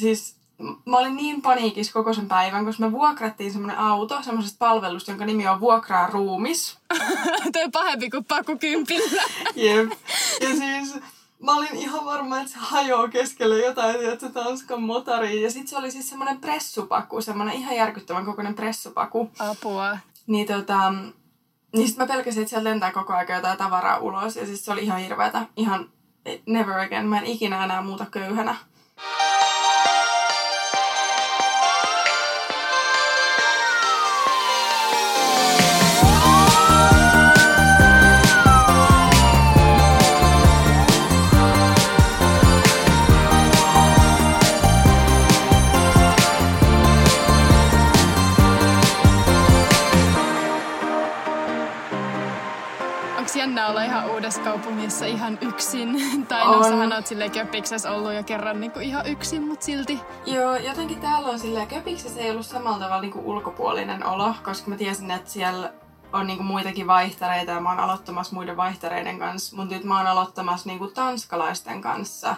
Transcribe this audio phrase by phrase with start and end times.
[0.00, 0.36] siis
[0.86, 5.24] mä olin niin paniikissa koko sen päivän, koska me vuokrattiin semmoinen auto semmoisesta palvelusta, jonka
[5.24, 6.78] nimi on Vuokraa ruumis.
[7.52, 9.22] Toi pahempi kuin paku kympillä.
[9.56, 9.90] Jep.
[10.40, 10.94] Ja siis
[11.42, 15.42] mä olin ihan varma, että se hajoaa keskelle jotain, että se Tanskan motari.
[15.42, 19.30] Ja sitten se oli siis semmoinen pressupaku, semmoinen ihan järkyttävän kokoinen pressupaku.
[19.38, 19.98] Apua.
[20.26, 20.94] Niin tota,
[21.76, 24.36] niin sit mä pelkäsin, että sieltä lentää koko ajan jotain tavaraa ulos.
[24.36, 25.46] Ja siis se oli ihan hirveetä.
[25.56, 25.90] Ihan
[26.46, 27.06] never again.
[27.06, 28.56] Mä en ikinä enää muuta köyhänä.
[53.60, 55.88] Jännä olla ihan uudessa kaupungissa ihan yksin?
[56.28, 60.00] Tai no, sähän oot silleen köpiksessä ollut jo kerran niin kuin ihan yksin, mutta silti.
[60.26, 64.76] Joo, jotenkin täällä on silleen, köpiksessä ei ollut samalla tavalla niin ulkopuolinen olo, koska mä
[64.76, 65.72] tiesin, että siellä
[66.12, 69.56] on niinku muitakin vaihtareita ja mä oon aloittamassa muiden vaihtareiden kanssa.
[69.56, 72.36] Mutta nyt mä oon aloittamassa niinku tanskalaisten kanssa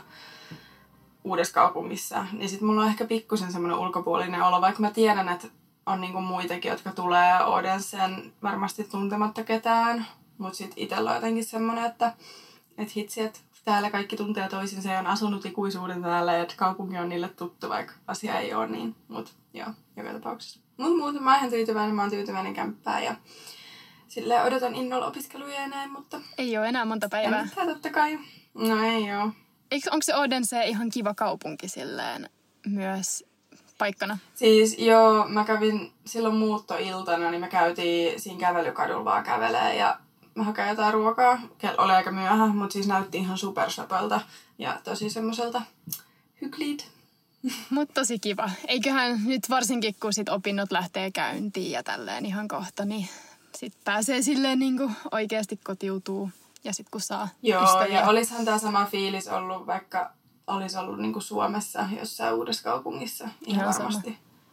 [1.24, 2.26] uudessa kaupungissa.
[2.32, 5.48] Niin sit mulla on ehkä pikkusen semmoinen ulkopuolinen olo, vaikka mä tiedän, että
[5.86, 10.06] on niinku muitakin, jotka tulee Odensen varmasti tuntematta ketään.
[10.38, 12.12] Mutta sit itellä on jotenkin semmoinen, että
[12.78, 16.98] et hitsi, että täällä kaikki tuntee toisinsa ja on asunut ikuisuuden täällä ja että kaupunki
[16.98, 18.96] on niille tuttu, vaikka asia ei ole niin.
[19.08, 20.60] Mutta joo, joka tapauksessa.
[20.76, 23.16] Mutta muuten mä oon ihan tyytyväinen, mä oon tyytyväinen kämppään ja
[24.08, 27.44] sille odotan innolla opiskeluja ja näin, mutta Ei ole enää monta päivää.
[27.44, 28.18] mitään totta kai.
[28.54, 29.30] No ei oo.
[29.70, 32.30] Eikö, onko se Odense ihan kiva kaupunki silleen
[32.66, 33.24] myös
[33.78, 34.18] paikkana?
[34.34, 39.98] Siis joo, mä kävin silloin muuttoiltana, niin me käytiin siinä kävelykadulla vaan kävelee ja
[40.34, 41.40] mä hakein jotain ruokaa.
[41.58, 44.20] Kello oli aika myöhä, mutta siis näytti ihan supersöpöltä
[44.58, 45.62] ja tosi semmoiselta
[46.42, 46.80] hyklid.
[47.70, 48.50] Mutta tosi kiva.
[48.68, 53.08] Eiköhän nyt varsinkin, kun sit opinnot lähtee käyntiin ja tälleen ihan kohta, niin
[53.56, 56.30] sit pääsee silleen niin kuin oikeasti kotiutuu.
[56.64, 58.00] Ja sit kun saa Joo, ystäviä.
[58.00, 60.10] ja olisihan tämä sama fiilis ollut, vaikka
[60.46, 63.28] olisi ollut niinku Suomessa jossain uudessa kaupungissa.
[63.46, 64.02] Ihan, Ihan sama.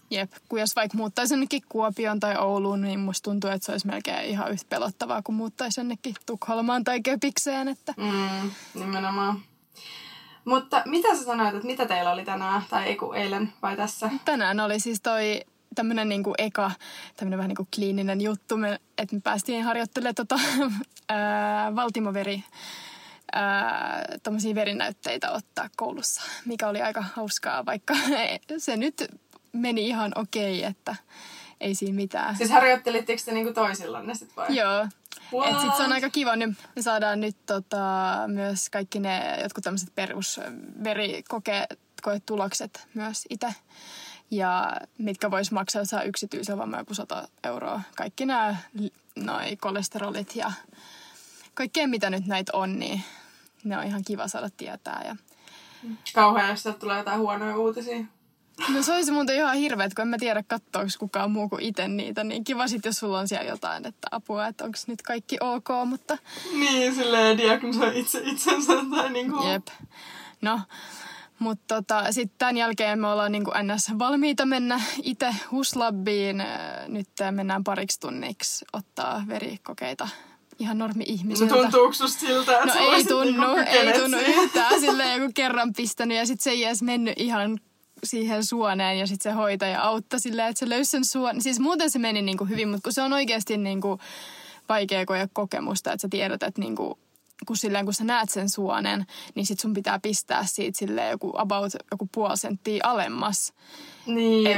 [0.09, 3.87] Jep, kun jos vaikka muuttaisi jonnekin Kuopioon tai Ouluun, niin musta tuntuu, että se olisi
[3.87, 7.67] melkein ihan yhtä pelottavaa, kun muuttaisi jonnekin Tukholmaan tai Köpikseen.
[7.67, 7.93] Että...
[7.97, 9.39] Mm, nimenomaan.
[10.45, 14.09] Mutta mitä sä sanoit, että mitä teillä oli tänään, tai ei eilen vai tässä?
[14.25, 15.41] Tänään oli siis toi
[15.75, 16.71] tämmönen niinku eka,
[17.15, 20.39] tämmönen vähän niinku kliininen juttu, me, että me päästiin harjoittelemaan tota,
[21.09, 22.43] ää, valtimoveri
[24.23, 27.93] tommosia verinäytteitä ottaa koulussa, mikä oli aika hauskaa, vaikka
[28.57, 29.11] se nyt
[29.53, 30.95] meni ihan okei, että
[31.59, 32.35] ei siinä mitään.
[32.35, 34.55] Siis harjoittelitteko te niinku toisillanne sit vai?
[34.55, 34.87] Joo.
[35.33, 35.51] What?
[35.51, 37.77] Et sit se on aika kiva, niin me saadaan nyt tota,
[38.27, 43.55] myös kaikki ne jotkut tämmöiset perusverikoetulokset myös itse.
[44.31, 47.81] Ja mitkä vois maksaa saa yksityisellä vammaa joku 100 euroa.
[47.95, 48.55] Kaikki nämä
[49.15, 50.51] noi kolesterolit ja
[51.53, 53.03] kaikkea mitä nyt näitä on, niin
[53.63, 55.01] ne on ihan kiva saada tietää.
[55.05, 55.15] Ja
[56.13, 58.05] Kauhean, jos tulee jotain huonoja uutisia.
[58.73, 61.87] No se olisi muuten ihan hirveet, kun en mä tiedä katsoako kukaan muu kuin itse
[61.87, 62.23] niitä.
[62.23, 65.67] Niin kiva sit, jos sulla on siellä jotain, että apua, että onko nyt kaikki ok,
[65.85, 66.17] mutta
[66.53, 69.43] Niin, silleen diagnosoi itse itsensä tai niinku...
[69.47, 69.67] jep.
[70.41, 70.59] No,
[71.39, 73.91] mutta tota, sitten tämän jälkeen me ollaan niinku ns.
[73.99, 76.41] valmiita mennä itse huslabbiin.
[76.41, 76.47] Äh,
[76.87, 80.07] Nyt mennään pariksi tunniksi ottaa verikokeita
[80.59, 81.53] ihan No normi-ihmisiltä.
[81.55, 84.79] tuntuuko susta siltä, että No ei tunnu, niinku ei tunnu yhtään.
[84.79, 87.59] Silleen joku kerran pistänyt ja sitten se ei edes mennyt ihan
[88.03, 91.41] siihen suoneen ja sitten se hoitaja auttoi silleen, että se löysi sen suon.
[91.41, 93.99] Siis muuten se meni niinku hyvin, mutta kun se on oikeasti niinku
[94.69, 96.99] vaikea koea kokemusta, että sä tiedät, että niinku,
[97.47, 99.05] kun, silleen, kun sä näet sen suonen,
[99.35, 103.53] niin sit sun pitää pistää siitä silleen joku about joku puoli senttiä alemmas.
[104.05, 104.57] Niin, Et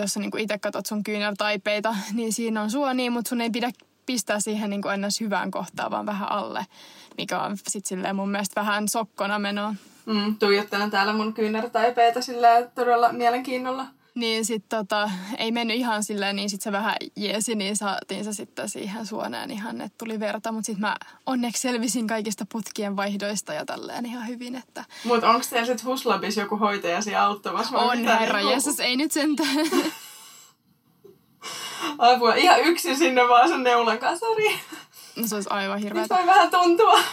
[0.00, 3.70] jos sä niinku itse katsot sun kyynärtaipeita, niin siinä on suoni, mutta sun ei pidä
[4.06, 6.66] pistää siihen niinku ennäs hyvään kohtaan, vaan vähän alle.
[7.18, 9.74] Mikä on sit silleen mun mielestä vähän sokkona menoa.
[10.06, 13.86] Mm, tuijottelen täällä mun kyynärtaipeita silleen todella mielenkiinnolla.
[14.14, 18.32] Niin sit tota, ei mennyt ihan silleen, niin sit se vähän jeesi, niin saatiin se
[18.32, 20.52] sitten siihen suoneen ihan, että tuli verta.
[20.52, 20.96] Mutta sit mä
[21.26, 26.36] onneksi selvisin kaikista putkien vaihdoista ja tälleen ihan hyvin, että Mut onko teillä sit Huslabis
[26.36, 27.78] joku hoitaja siellä auttamassa?
[27.78, 29.56] on herra niinku- Jeesus, ei nyt sentään.
[31.98, 34.58] Apua, ihan yksin sinne vaan sen neulan kasariin.
[35.16, 36.14] No se olisi aivan Nyt hirveetä.
[36.14, 37.00] voi vähän tuntua.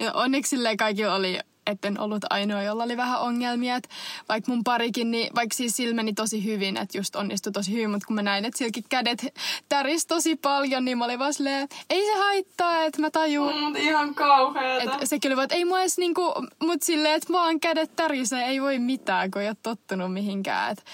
[0.00, 3.76] Ja onneksi silleen kaikilla oli etten ollut ainoa, jolla oli vähän ongelmia.
[3.76, 3.88] Et
[4.28, 7.90] vaikka mun parikin, niin vaikka siis sillä meni tosi hyvin, että just onnistui tosi hyvin,
[7.90, 9.26] mutta kun mä näin, että silläkin kädet
[9.68, 13.54] täris tosi paljon, niin mä olin vaan silleen, ei se haittaa, että mä tajun.
[13.54, 14.98] Mm, ihan kauheeta.
[15.00, 18.44] Et sekin oli vaan, että ei mua edes niinku, mut silleen, että vaan kädet tärisee,
[18.44, 20.72] ei voi mitään, kun ei ole tottunut mihinkään.
[20.72, 20.84] Et,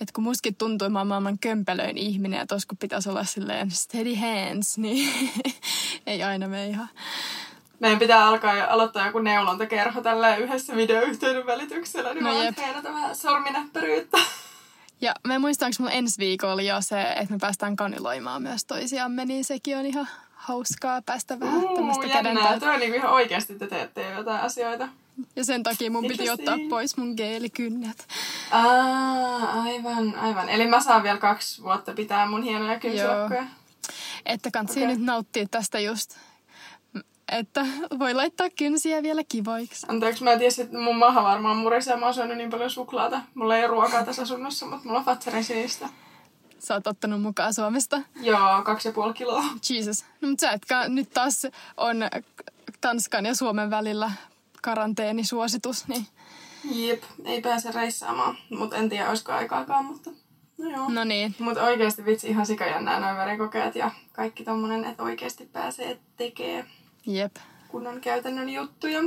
[0.00, 4.14] et kun muskin tuntui, mä maailman kömpelöin ihminen ja tos kun pitäisi olla silleen steady
[4.14, 5.30] hands, niin
[6.06, 6.88] ei aina mene ihan.
[7.82, 14.18] Meidän pitää alkaa aloittaa joku neulontakerho tällä yhdessä videoyhteyden välityksellä, niin No treenata vähän sorminäppäryyttä.
[15.00, 18.64] Ja mä muistan, onko mulla ensi viikolla oli jo se, että me päästään kaniloimaan myös
[18.64, 22.22] toisiamme, niin sekin on ihan hauskaa päästä vähän Uu, tämmöistä jännää.
[22.22, 22.60] kädentä.
[22.60, 24.88] Toi on niinku ihan oikeasti te teette jo jotain asioita.
[25.36, 28.06] Ja sen takia mun piti ottaa pois mun geelikynnet.
[28.50, 30.48] Aa, aivan, aivan.
[30.48, 33.44] Eli mä saan vielä kaksi vuotta pitää mun hienoja kynsilakkoja.
[34.26, 34.86] Että kansi Okei.
[34.86, 36.16] nyt nauttia tästä just,
[37.32, 37.66] että
[37.98, 39.86] voi laittaa kynsiä vielä kivoiksi.
[39.88, 41.96] Anteeksi, mä en tiedä, että mun maha varmaan murisee.
[41.96, 43.20] Mä oon syönyt niin paljon suklaata.
[43.34, 45.88] Mulla ei ole ruokaa tässä asunnossa, mutta mulla on Fatsarin sinistä.
[46.58, 48.02] Sä oot ottanut mukaan Suomesta.
[48.20, 49.44] Joo, kaksi ja puoli kiloa.
[49.70, 50.04] Jesus.
[50.20, 51.46] No, mutta sä etkä, nyt taas
[51.76, 51.96] on
[52.80, 54.10] Tanskan ja Suomen välillä
[54.62, 56.06] karanteenisuositus, niin
[56.64, 58.36] Jep, ei pääse reissaamaan.
[58.50, 60.10] Mutta en tiedä, olisiko aikaakaan, mutta
[60.58, 60.88] no joo.
[60.88, 61.34] no niin.
[61.38, 66.66] Mutta oikeasti vitsi ihan sikajännää noin verikokeet ja kaikki tommonen, että oikeasti pääsee tekee
[67.06, 67.36] Jep.
[67.68, 69.00] kunnon käytännön juttuja.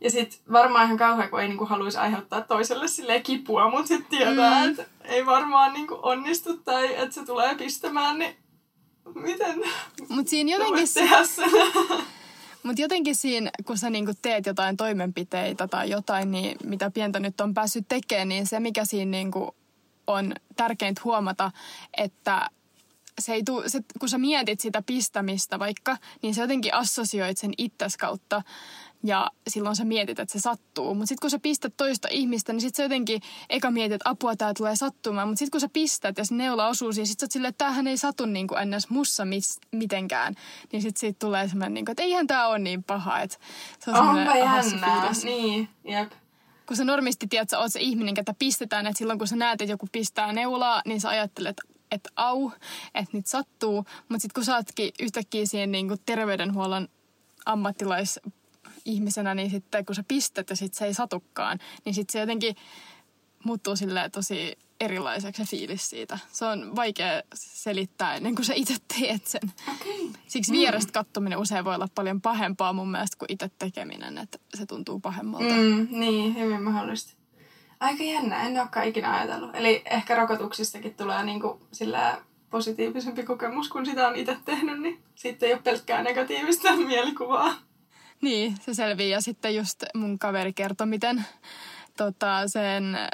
[0.00, 4.08] Ja sit varmaan ihan kauhean, kun ei niinku haluaisi aiheuttaa toiselle silleen kipua, mutta sit
[4.08, 4.70] tietää, mm.
[4.70, 8.36] että ei varmaan niinku onnistu tai että se tulee pistämään, niin
[9.14, 9.62] miten
[10.08, 11.50] Mutta siinä jotenkin, voit se, tehdä sen?
[12.64, 17.40] mut jotenkin siinä, kun sä niinku teet jotain toimenpiteitä tai jotain, niin mitä pientä nyt
[17.40, 19.56] on päässyt tekemään, niin se mikä siinä niinku
[20.06, 21.50] on tärkeintä huomata,
[21.96, 22.50] että
[23.20, 27.52] se ei tuu, se, kun sä mietit sitä pistämistä vaikka, niin sä jotenkin assosioit sen
[27.58, 28.42] itses kautta
[29.04, 30.94] ja silloin sä mietit, että se sattuu.
[30.94, 34.36] Mutta sitten kun sä pistät toista ihmistä, niin sitten sä jotenkin eka mietit, että apua
[34.36, 35.28] tää tulee sattumaan.
[35.28, 37.64] Mutta sitten kun sä pistät ja se neula osuu siihen, sit sä oot silleen, että
[37.64, 38.90] tämähän ei satu niin kuin ns.
[38.90, 40.34] mussa mis, mitenkään.
[40.72, 43.20] Niin sitten siitä tulee semmoinen, niin kuin, että eihän tää ole niin paha.
[43.20, 43.36] Että
[43.78, 45.00] se on Onpa jännää.
[45.00, 45.24] fiilis.
[45.24, 46.12] Niin, jep.
[46.66, 49.36] Kun sä normisti tiedät, että sä oot se ihminen, ketä pistetään, että silloin kun sä
[49.36, 51.73] näet, että joku pistää neulaa, niin sä ajattelet, että
[52.16, 52.52] au,
[52.94, 53.76] että nyt sattuu.
[53.76, 56.88] Mutta sitten kun sä ootkin yhtäkkiä siihen niin kuin terveydenhuollon
[57.46, 62.56] ammattilaisihmisenä, niin sitten kun sä pistät ja sitten se ei satukaan, niin sitten se jotenkin
[63.44, 66.18] muuttuu silleen tosi erilaiseksi se fiilis siitä.
[66.32, 69.52] Se on vaikea selittää ennen kuin sä itse teet sen.
[69.74, 70.10] Okei.
[70.26, 74.66] Siksi vierestä kattominen usein voi olla paljon pahempaa mun mielestä kuin itse tekeminen, että se
[74.66, 75.54] tuntuu pahemmalta.
[75.54, 77.13] Mm, niin, hyvin mahdollisesti.
[77.84, 79.50] Aika jännä, en olekaan ikinä ajatellut.
[79.54, 82.18] Eli ehkä rokotuksistakin tulee niinku sillä
[82.50, 87.54] positiivisempi kokemus, kun sitä on itse tehnyt, niin sitten ei ole pelkkää negatiivista mielikuvaa.
[88.20, 89.10] Niin, se selvii.
[89.10, 91.24] Ja sitten just mun kaveri kertoi, miten
[91.96, 93.08] tota, sen äh,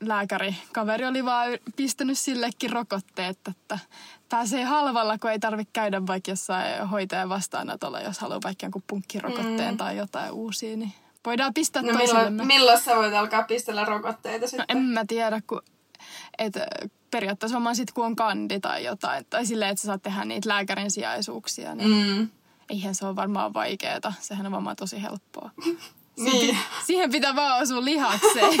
[0.00, 3.78] lääkäri, kaveri oli vaan pistänyt sillekin rokotteet, että
[4.28, 9.74] pääsee halvalla, kun ei tarvitse käydä vaikka jossain hoitajan vastaanotolla, jos haluaa vaikka jonkun punkkirokotteen
[9.74, 9.76] Mm.
[9.76, 10.92] tai jotain uusia, niin
[11.26, 14.66] voidaan pistää No milloin, milloin sä voit alkaa pistellä rokotteita No sitten?
[14.76, 15.62] en mä tiedä, kun
[16.38, 16.52] et,
[17.10, 20.48] periaatteessa varmaan sit kun on kandi tai jotain, tai silleen, että sä saat tehdä niitä
[20.48, 22.28] lääkärin sijaisuuksia, niin Mm.
[22.70, 24.12] eihän se ole varmaan vaikeeta.
[24.20, 25.50] Sehän on varmaan tosi helppoa.
[26.16, 28.60] Niin, Siihen pitää vaan osua lihakseen,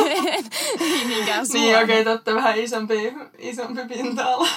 [0.80, 1.84] ei niinkään niin suoraan.
[1.84, 2.94] okei, totta vähän isompi,
[3.38, 4.48] isompi pinta-ala.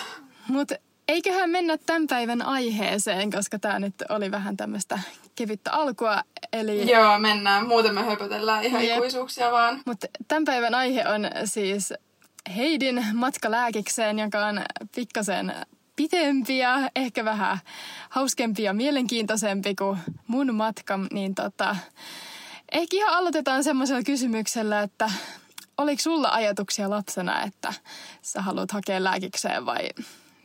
[0.47, 0.75] Mutta
[1.07, 4.99] eiköhän mennä tämän päivän aiheeseen, koska tämä nyt oli vähän tämmöistä
[5.37, 6.23] kevyttä alkua.
[6.53, 7.67] Eli, Joo, mennään.
[7.67, 8.97] Muuten me höpötellään ihan Jep.
[8.97, 9.81] ikuisuuksia vaan.
[9.85, 11.93] Mutta tämän päivän aihe on siis
[12.55, 14.61] Heidin matka lääkikseen, joka on
[14.95, 15.53] pikkasen
[15.95, 17.57] pitempi ja ehkä vähän
[18.09, 20.99] hauskempi ja mielenkiintoisempi kuin mun matka.
[21.11, 21.75] Niin tota,
[22.71, 25.11] ehkä ihan aloitetaan semmoisella kysymyksellä, että
[25.77, 27.73] oliko sulla ajatuksia lapsena, että
[28.21, 29.89] sä haluat hakea lääkikseen vai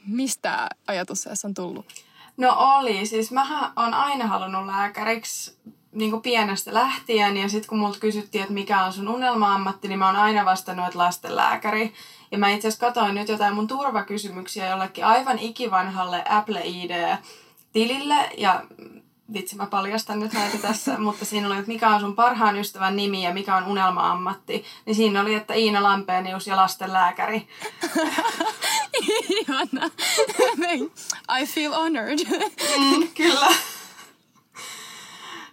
[0.07, 1.87] mistä ajatus on tullut?
[2.37, 5.59] No oli, siis mä oon aina halunnut lääkäriksi
[5.93, 7.37] niin kuin pienestä lähtien.
[7.37, 10.87] Ja sitten kun multa kysyttiin, että mikä on sun unelma-ammatti, niin mä oon aina vastannut,
[10.87, 11.93] että lastenlääkäri.
[12.31, 18.63] Ja mä itse asiassa katsoin nyt jotain mun turvakysymyksiä jollekin aivan ikivanhalle Apple ID-tilille ja
[19.33, 22.97] vitsi mä paljastan nyt näitä tässä, mutta siinä oli, että mikä on sun parhaan ystävän
[22.97, 24.65] nimi ja mikä on unelma-ammatti.
[24.87, 27.49] Niin siinä oli, että Iina Lampeenius ja lastenlääkäri.
[29.41, 29.91] Ihana.
[31.41, 32.19] I feel honored.
[32.79, 33.49] Mm, kyllä.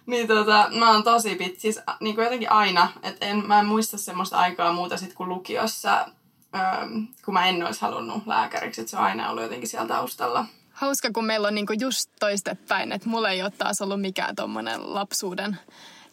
[0.06, 3.66] niin tota, mä oon tosi pit, siis niin kuin jotenkin aina, että en, mä en
[3.66, 6.06] muista semmoista aikaa muuta sit kuin lukiossa,
[6.54, 6.88] öö,
[7.24, 10.46] kun mä en olisi halunnut lääkäriksi, että se on aina ollut jotenkin siellä taustalla.
[10.80, 14.94] Hauska, kun meillä on niinku just toistepäin, että mulla ei ole taas ollut mikään tommonen
[14.94, 15.56] lapsuuden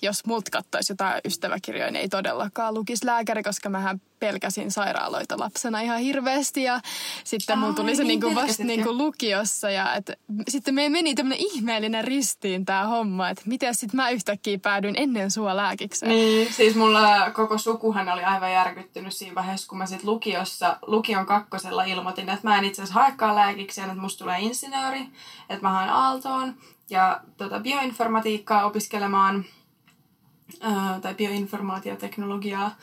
[0.01, 5.81] jos mut kattoisi jotain ystäväkirjoja, niin ei todellakaan lukisi lääkäri, koska mähän pelkäsin sairaaloita lapsena
[5.81, 6.79] ihan hirveästi ja
[7.23, 8.67] sitten mulla tuli se niin, niinku vasta pelkäsitkö?
[8.67, 10.11] niinku lukiossa ja et,
[10.47, 15.31] sitten me meni tämmönen ihmeellinen ristiin tää homma, että miten sitten mä yhtäkkiä päädyin ennen
[15.31, 16.09] sua lääkikseen.
[16.09, 21.25] Niin, siis mulla koko sukuhan oli aivan järkyttynyt siinä vaiheessa, kun mä sit lukiossa, lukion
[21.25, 24.99] kakkosella ilmoitin, että mä en itse asiassa haekaan lääkikseen, että musta tulee insinööri,
[25.49, 26.53] että mä haen Aaltoon
[26.89, 29.45] ja tota, bioinformatiikkaa opiskelemaan,
[30.61, 32.75] ää, tai bioinformaatioteknologiaa,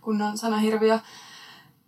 [0.00, 0.98] kunnon sanahirviö.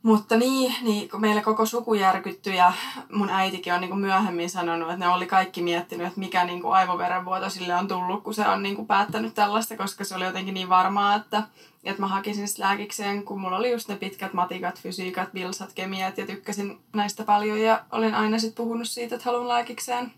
[0.02, 2.72] Mutta niin, niin kun meillä koko suku järkyttyi ja
[3.12, 6.62] mun äitikin on niin kuin myöhemmin sanonut, että ne oli kaikki miettinyt, että mikä niin
[6.62, 10.24] kuin aivoverenvuoto sille on tullut, kun se on niin kuin päättänyt tällaista, koska se oli
[10.24, 11.42] jotenkin niin varmaa, että,
[11.84, 16.18] että mä hakisin sitä lääkikseen, kun mulla oli just ne pitkät matikat, fysiikat, bilsat, kemiat
[16.18, 20.12] ja tykkäsin näistä paljon ja olin aina sitten puhunut siitä, että haluan lääkikseen.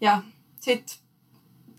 [0.00, 0.22] Ja
[0.60, 0.96] sitten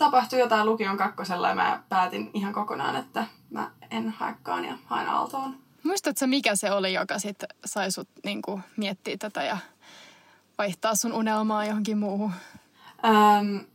[0.02, 5.10] tapahtui jotain lukion kakkosella ja mä päätin ihan kokonaan, että mä en haekaan ja haen
[5.10, 5.56] Aaltoon.
[5.84, 9.58] Muistatko mikä se oli, joka sitten sai sut niinku miettiä tätä ja
[10.58, 12.32] vaihtaa sun unelmaa johonkin muuhun?
[13.06, 13.66] Öm,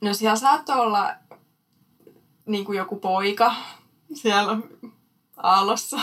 [0.00, 1.14] no siellä saattoi olla
[2.46, 3.54] niin kuin joku poika
[4.14, 4.56] siellä
[5.36, 6.00] aallossa.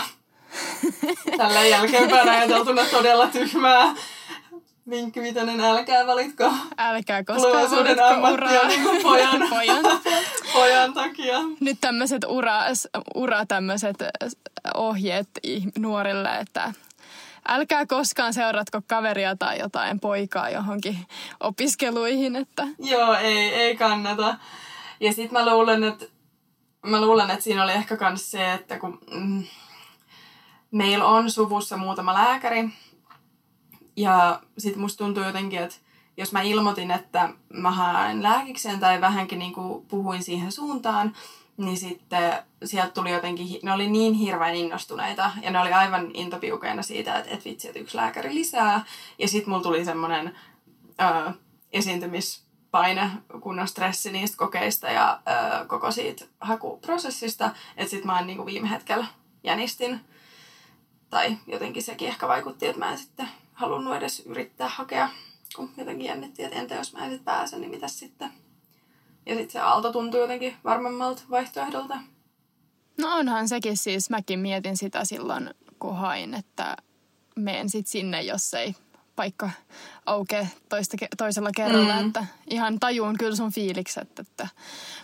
[1.38, 3.94] Tällä jälkeenpäin ajateltuna todella tyhmää.
[4.90, 8.66] Vinkki vitonen, älkää valitko Älkää koskaan tulevaisuuden valitko ammattia uraa.
[8.68, 9.84] niin pojan, Pojan.
[10.52, 11.38] pojan takia.
[11.60, 12.60] Nyt tämmöiset ura,
[13.14, 13.96] ura tämmöiset
[14.74, 16.72] ohjeet ih- nuorille, että
[17.48, 20.98] älkää koskaan seuratko kaveria tai jotain poikaa johonkin
[21.40, 24.34] opiskeluihin, että Joo, ei, ei kannata.
[25.00, 26.06] Ja sit mä luulen, että
[26.86, 29.44] mä luulen, että siinä oli ehkä myös se, että kun mm,
[30.70, 32.68] meillä on suvussa muutama lääkäri,
[34.00, 35.76] ja sit musta tuntuu jotenkin, että
[36.16, 41.16] jos mä ilmoitin, että mä haen lääkikseen tai vähänkin niin kuin puhuin siihen suuntaan,
[41.56, 42.32] niin sitten
[42.64, 47.30] sieltä tuli jotenkin, ne oli niin hirveän innostuneita ja ne oli aivan intopiukeina siitä, että,
[47.30, 48.84] että vitsi, että yksi lääkäri lisää.
[49.18, 50.36] Ja sitten mulla tuli semmoinen
[51.00, 51.32] ö,
[51.72, 55.20] esiintymispaine, kunnon stressi niistä kokeista ja
[55.60, 59.06] ö, koko siitä hakuprosessista, että sitten mä en niinku viime hetkellä
[59.44, 60.00] jänistin.
[61.10, 63.28] Tai jotenkin sekin ehkä vaikutti, että mä en sitten
[63.60, 65.08] halunnut edes yrittää hakea,
[65.56, 68.32] kun jotenkin jännitti, että entä jos mä en sit pääse, niin mitäs sitten.
[69.26, 72.00] Ja sitten se aalto tuntui jotenkin varmemmalta vaihtoehdolta.
[73.00, 76.76] no onhan sekin siis, mäkin mietin sitä silloin, kun hain, että
[77.36, 78.74] meen sit sinne, jos ei
[79.20, 79.50] paikka
[80.06, 82.00] aukee toista, toisella kerralla, Mm.
[82.00, 82.06] mm.
[82.06, 84.18] että ihan tajuun kyllä sun fiilikset.
[84.18, 84.48] Että.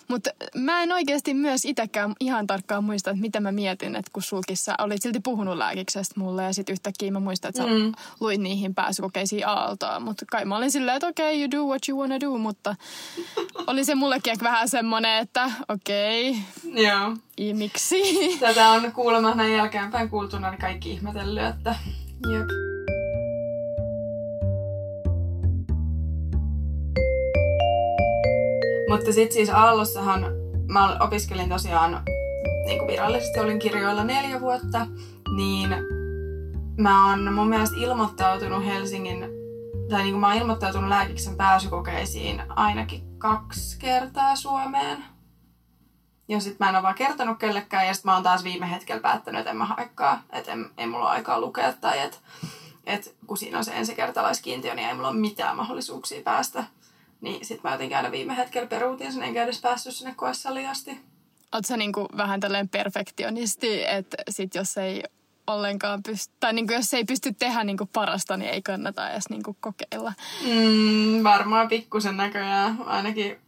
[0.08, 4.22] Mutta mä en oikeasti myös itsekään ihan tarkkaan muista, että mitä mä mietin, että kun
[4.22, 7.92] sulkin sä olit silti puhunut lääkiksestä mulle ja sitten yhtäkkiä mä muistan, että sä Mm.
[8.20, 10.00] luit niihin pääsykokeisiin Aaltoa.
[10.00, 12.76] Mutta kai mä olin silleen, että okei, okay, you do what you wanna do, mutta
[13.66, 17.16] oli se mullekin ehkä vähän semmoinen, että okei, okay, Joo.
[17.40, 18.02] i- miksi?
[18.40, 21.74] Tätä on kuulemma näin jälkeenpäin kuultuna niin kaikki ihmetellyt, että
[22.30, 22.65] jep.
[28.96, 30.26] Mutta sitten siis Aallossahan
[30.68, 32.02] mä opiskelin tosiaan
[32.66, 34.86] niin kuin virallisesti olin kirjoilla neljä vuotta,
[35.36, 35.74] niin
[36.78, 39.18] mä oon mun mielestä ilmoittautunut Helsingin,
[39.90, 45.04] tai niin kuin mä oon ilmoittautunut lääkiksen pääsykokeisiin ainakin kaksi kertaa Suomeen.
[46.28, 49.02] Ja sit mä en ole vaan kertonut kellekään, ja sit mä oon taas viime hetkellä
[49.02, 52.18] päättänyt, että en mä haekaan, että en, ei mulla ole aikaa lukea, tai että
[52.86, 56.64] et, kun siinä on se ensikertalaiskiintiö, niin ei mulla ole mitään mahdollisuuksia päästä.
[57.20, 61.00] Niin sit mä jotenkin aina viime hetkellä peruutin sen, enkä edes päässyt sinne koesaliin asti.
[61.54, 65.02] Oot sä niinku vähän tällainen perfektionisti, että sit jos ei
[65.46, 69.56] ollenkaan pysty, tai niinku jos ei pysty tehdä niinku parasta, niin ei kannata edes niinku
[69.60, 70.12] kokeilla.
[70.42, 73.38] Mm, varmaan pikkusen näköjään, ainakin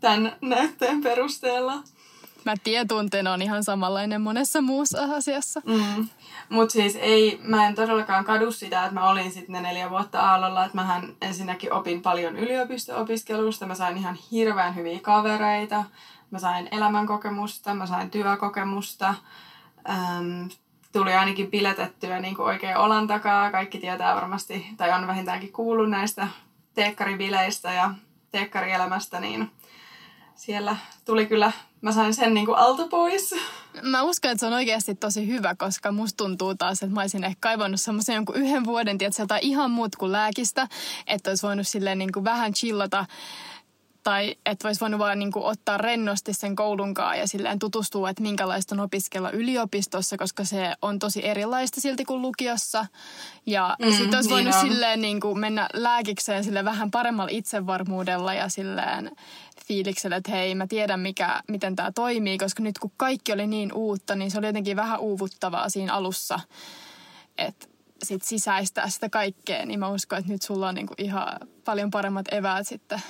[0.00, 1.82] tämän näytteen perusteella.
[2.46, 5.62] Mä tietunteen on ihan samanlainen monessa muussa asiassa.
[5.64, 6.08] Mm.
[6.48, 10.20] Mutta siis ei, mä en todellakaan kadu sitä, että mä olin sitten ne neljä vuotta
[10.20, 15.84] Aallolla, että mähän ensinnäkin opin paljon yliopisto-opiskelusta, mä sain ihan hirveän hyviä kavereita,
[16.30, 19.14] mä sain elämänkokemusta, mä sain työkokemusta,
[19.88, 20.48] äm,
[20.92, 25.90] tuli ainakin piletettyä niin kuin oikein olan takaa, kaikki tietää varmasti, tai on vähintäänkin kuullut
[25.90, 26.28] näistä
[26.74, 27.94] teekkaribileistä ja
[28.30, 29.50] teekkarielämästä, niin
[30.34, 31.52] siellä tuli kyllä,
[31.86, 33.34] mä sain sen niin kuin alta pois.
[33.82, 37.24] Mä uskon, että se on oikeasti tosi hyvä, koska musta tuntuu taas, että mä olisin
[37.24, 40.68] ehkä kaivannut semmoisen jonkun yhden vuoden, tiedätkö, jotain ihan muut kuin lääkistä,
[41.06, 43.06] että olisi voinut silleen niin kuin vähän chillata
[44.02, 48.22] tai että olisi voinut vaan niin kuin ottaa rennosti sen koulunkaan ja silleen tutustua, että
[48.22, 52.86] minkälaista on opiskella yliopistossa, koska se on tosi erilaista silti kuin lukiossa.
[53.46, 54.60] Ja Mm, mm, sitten olisi niin voinut on.
[54.60, 59.10] silleen niin kuin mennä lääkikseen sille vähän paremmalla itsevarmuudella ja silleen
[59.66, 63.72] fiiliksellä, että hei, mä tiedän mikä, miten tämä toimii, koska nyt kun kaikki oli niin
[63.72, 66.40] uutta, niin se oli jotenkin vähän uuvuttavaa siinä alussa,
[67.38, 67.66] että
[68.02, 71.28] sit sisäistää sitä kaikkea, niin mä uskon, että nyt sulla on niinku ihan
[71.64, 73.02] paljon paremmat eväät sitten,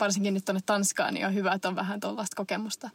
[0.00, 2.90] varsinkin nyt tuonne Tanskaan, niin on hyvä, että on vähän tuollaista kokemusta.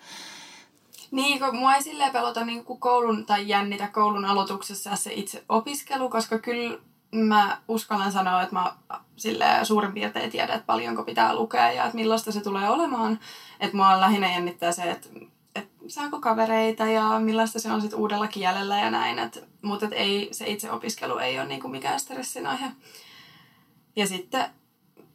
[1.11, 5.43] Niin, kun mua ei silleen pelota niin kuin koulun tai jännitä koulun aloituksessa se itse
[5.49, 6.79] opiskelu, koska kyllä
[7.13, 8.73] mä uskallan sanoa, että mä
[9.15, 13.19] sille suurin piirtein tiedän, että paljonko pitää lukea ja että millaista se tulee olemaan.
[13.59, 15.09] Että mua lähinnä jännittää se, että,
[15.55, 19.19] että saako kavereita ja millaista se on sitten uudella kielellä ja näin.
[19.19, 22.71] Et, mutta et ei, se itse opiskelu ei ole niinku mikään stressin aihe.
[23.95, 24.45] Ja sitten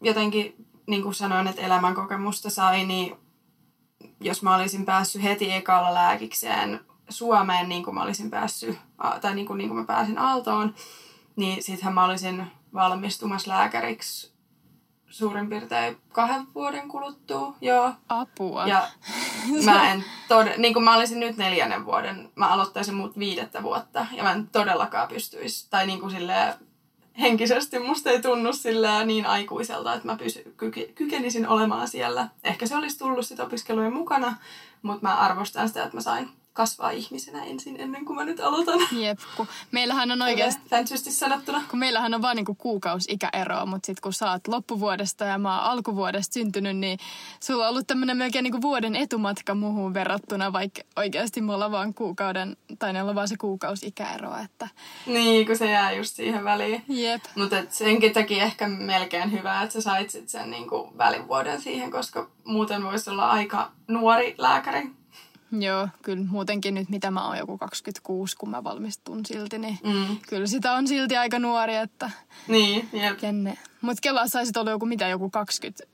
[0.03, 3.17] jotenkin, niin kuin sanoin, että elämänkokemusta sai, niin
[4.21, 8.79] jos mä olisin päässyt heti ekalla lääkikseen Suomeen, niin kuin mä olisin päässyt,
[9.21, 10.75] tai niin kuin, niin kuin mä pääsin Aaltoon,
[11.39, 14.33] niin sittenhän mä olisin valmistumassa lääkäriksi
[15.07, 17.93] suurin piirtein kahden vuoden kuluttua, joo.
[18.09, 18.67] Apua.
[18.67, 18.89] Ja
[19.65, 24.07] mä en tod- niin kuin mä olisin nyt neljännen vuoden, mä aloittaisin muut viidettä vuotta,
[24.13, 26.55] ja mä en todellakaan pystyisi, tai niin kuin silleen,
[27.21, 32.29] henkisesti musta ei tunnu sillä niin aikuiselta, että mä pysy, kyke, kykenisin olemaan siellä.
[32.45, 34.37] Ehkä se olisi tullut sit opiskelujen mukana,
[34.83, 38.81] mutta mä arvostan sitä, että mä sain kasvaa ihmisenä ensin ennen kuin mä nyt aloitan.
[38.93, 40.63] Jep, kun meillähän on oikeasti...
[40.71, 41.63] Fantasy sanottuna.
[41.71, 45.61] Kun meillähän on vaan niinku kuukausi ikäeroa, mutta sitten kun sä oot loppuvuodesta ja mä
[45.61, 46.99] oon alkuvuodesta syntynyt, niin
[47.41, 51.95] sulla on ollut tämmöinen melkein niinku vuoden etumatka muuhun verrattuna, vaikka oikeasti me ollaan vaan
[51.95, 54.69] kuukauden, tai ne on vaan se kuukausi ikäeroa, että...
[55.07, 56.85] Niin, kun se jää just siihen väliin.
[56.89, 57.25] Jep.
[57.35, 62.29] Mutta senkin takia ehkä melkein hyvä, että sä sait sit sen niinku välivuoden siihen, koska
[62.45, 64.98] muuten voisi olla aika nuori lääkäri
[65.53, 70.17] Joo, kyllä muutenkin nyt mitä mä oon joku 26, kun mä valmistun silti, niin mm.
[70.29, 72.11] kyllä sitä on silti aika nuori, että...
[72.49, 73.19] Niin, jep.
[73.81, 75.31] Mutta Kela saisit olla joku mitä, joku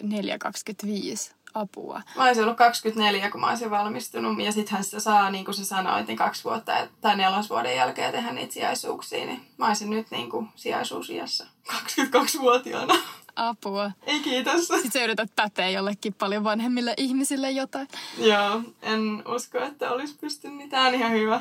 [0.02, 2.02] 24-25 apua.
[2.16, 4.44] Mä olisin ollut 24, kun mä olisin valmistunut.
[4.44, 8.32] Ja sittenhän sitä saa, niin kuin sä sanoit, niin kaksi vuotta tai nelosvuoden jälkeen tehdä
[8.32, 9.26] niitä sijaisuuksia.
[9.26, 12.94] Niin mä olisin nyt niin kuin sijaisuusiassa 22-vuotiaana.
[13.36, 13.90] Apua.
[14.06, 14.66] Ei kiitos.
[14.66, 17.88] Sitten sä yrität päteä jollekin paljon vanhemmille ihmisille jotain.
[18.18, 21.40] Joo, en usko, että olisi pystynyt mitään ihan hyvä.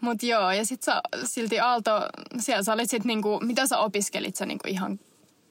[0.00, 1.90] Mut joo, ja sit sä silti Aalto,
[2.38, 5.00] siellä sä olit sit niinku, mitä sä opiskelit sä niinku ihan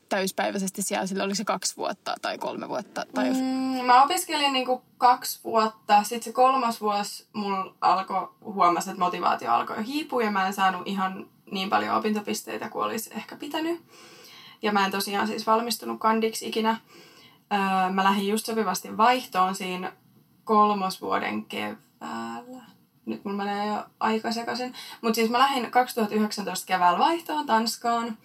[0.10, 3.06] täyspäiväisesti siellä, sillä oliko se kaksi vuotta tai kolme vuotta?
[3.14, 3.38] Tai jos...
[3.38, 9.52] mm, mä opiskelin niinku kaksi vuotta, sitten se kolmas vuosi mulla alkoi, huomasi, että motivaatio
[9.52, 13.82] alkoi hiipua ja mä en saanut ihan niin paljon opintopisteitä kuin olisi ehkä pitänyt.
[14.64, 16.78] Ja mä en tosiaan siis valmistunut kandiksi ikinä.
[17.54, 19.94] Öö, mä lähdin just sopivasti vaihtoon siinä
[20.44, 22.64] kolmosvuoden keväällä.
[23.06, 24.74] Nyt mulla menee jo aika sekaisin.
[25.02, 28.18] Mutta siis mä lähdin 2019 keväällä vaihtoon Tanskaan.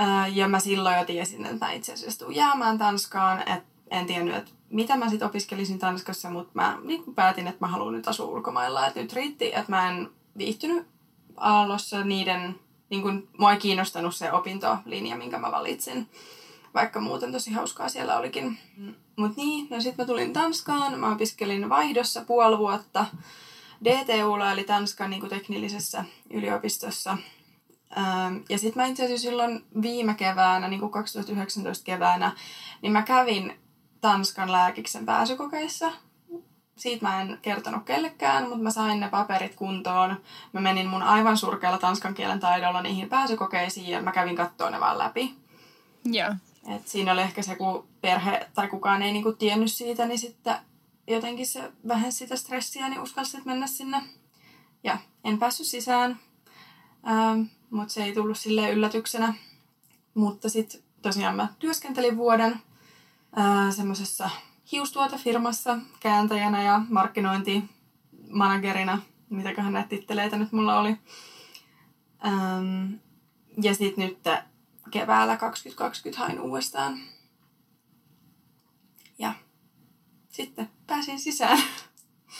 [0.00, 3.48] Öö, ja mä silloin jo tiesin, että mä itse asiassa tuun jäämään Tanskaan.
[3.48, 7.72] Et en tiennyt, että mitä mä sitten opiskelisin Tanskassa, mutta mä niin päätin, että mä
[7.72, 8.86] haluan nyt asua ulkomailla.
[8.86, 10.86] Että nyt riitti, että mä en viihtynyt
[11.36, 16.08] Aallossa niiden niin kuin, mua ei kiinnostanut se opintolinja, minkä mä valitsin.
[16.74, 18.58] Vaikka muuten tosi hauskaa siellä olikin.
[19.16, 20.98] Mut niin, no sitten mä tulin Tanskaan.
[21.00, 23.06] Mä opiskelin vaihdossa puoli vuotta
[23.84, 27.18] DTUlla, eli Tanskan niin kuin teknillisessä yliopistossa.
[27.98, 32.32] Ähm, ja sitten mä itse asiassa silloin viime keväänä, niin kuin 2019 keväänä,
[32.82, 33.58] niin mä kävin
[34.00, 35.92] Tanskan lääkiksen pääsykokeissa
[36.80, 40.20] siitä mä en kertonut kellekään, mutta mä sain ne paperit kuntoon.
[40.52, 44.80] Mä menin mun aivan surkealla tanskan kielen taidolla niihin pääsykokeisiin ja mä kävin kattoon ne
[44.80, 45.34] vaan läpi.
[46.04, 46.34] Joo.
[46.68, 50.56] Et siinä oli ehkä se, kun perhe tai kukaan ei niinku tiennyt siitä, niin sitten
[51.06, 54.02] jotenkin se vähän sitä stressiä, niin uskalsi mennä sinne.
[54.84, 56.18] Ja en päässyt sisään,
[57.08, 59.34] ähm, mutta se ei tullut sille yllätyksenä.
[60.14, 62.62] Mutta sitten tosiaan mä työskentelin vuoden
[63.38, 64.30] äh, semmoisessa
[64.72, 70.96] hiustuotefirmassa kääntäjänä ja markkinointimanagerina, mitäköhän näitä titteleitä nyt mulla oli.
[72.26, 72.92] Ähm,
[73.62, 74.18] ja sitten nyt
[74.90, 76.98] keväällä 2020 hain uudestaan.
[79.18, 79.34] Ja
[80.28, 81.58] sitten pääsin sisään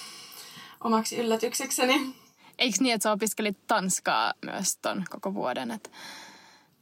[0.85, 2.15] omaksi yllätyksekseni.
[2.59, 5.71] Eikö niin, että sä opiskelit Tanskaa myös ton koko vuoden?
[5.71, 5.91] Että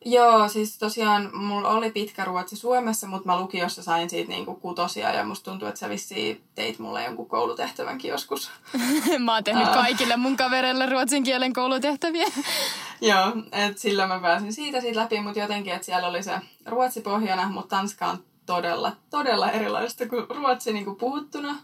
[0.08, 5.14] Joo, siis tosiaan mulla oli pitkä ruotsi Suomessa, mutta mä lukiossa sain siitä niinku kutosia
[5.14, 8.50] ja musta tuntuu, että sä vissiin teit mulle jonkun koulutehtävänkin joskus.
[9.18, 12.26] mä oon tehnyt kaikille mun kavereille ruotsin kielen koulutehtäviä.
[13.00, 16.32] Joo, että sillä mä pääsin siitä siitä läpi, mutta jotenkin, että siellä oli se
[16.66, 21.56] ruotsi pohjana, mutta Tanska on todella, todella erilaista kuin ruotsi niin kuin puhuttuna.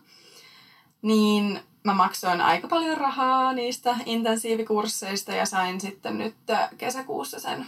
[1.02, 6.34] Niin mä maksoin aika paljon rahaa niistä intensiivikursseista ja sain sitten nyt
[6.78, 7.66] kesäkuussa sen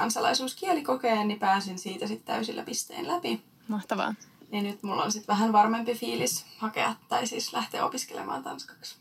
[0.00, 3.42] kansalaisuuskielikokeen, niin pääsin siitä sitten täysillä pisteen läpi.
[3.68, 4.14] Mahtavaa.
[4.50, 8.96] Niin nyt mulla on sitten vähän varmempi fiilis hakea tai siis lähteä opiskelemaan tanskaksi.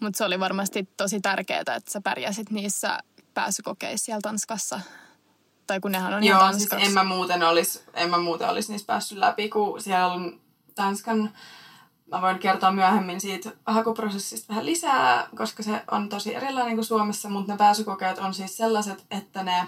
[0.00, 2.98] Mutta se oli varmasti tosi tärkeää, että sä pärjäsit niissä
[3.34, 4.80] pääsykokeissa siellä Tanskassa.
[5.66, 8.72] Tai kun nehän on Joo, ihan siis en mä muuten olisi, en mä muuten olisi
[8.72, 10.40] niissä päässyt läpi, kun siellä on
[10.74, 11.30] Tanskan,
[12.06, 17.28] mä voin kertoa myöhemmin siitä hakuprosessista vähän lisää, koska se on tosi erilainen kuin Suomessa,
[17.28, 19.66] mutta ne pääsykokeet on siis sellaiset, että ne,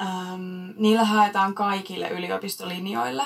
[0.00, 3.24] äm, niillä haetaan kaikille yliopistolinjoille.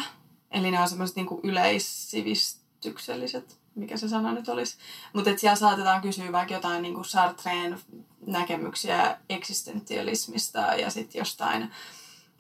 [0.51, 4.77] Eli ne on semmoiset niinku yleissivistykselliset, mikä se sana nyt olisi.
[5.13, 7.79] Mutta siellä saatetaan kysyä vaikka jotain niinku Sartreen
[8.27, 11.71] näkemyksiä eksistentialismista ja sitten jostain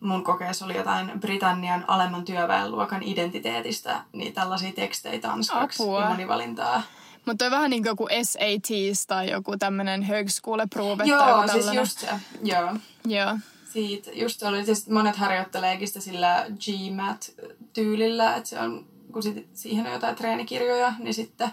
[0.00, 6.00] mun kokeessa oli jotain Britannian alemman työväenluokan identiteetistä, niin tällaisia tekstejä tanskaksi Apua.
[6.00, 6.82] ja monivalintaa.
[7.26, 11.52] Mutta on vähän niin kuin joku SATs tai joku tämmöinen högskoleprove tai Joo, joku siis
[11.52, 11.82] tällainen.
[11.82, 12.08] just se.
[12.42, 12.74] Joo.
[13.06, 13.38] Joo.
[13.76, 19.86] Siitä just oli, siis monet harjoitteleekin sitä sillä GMAT-tyylillä, että se on, kun sit, siihen
[19.86, 21.50] on jotain treenikirjoja, niin sitten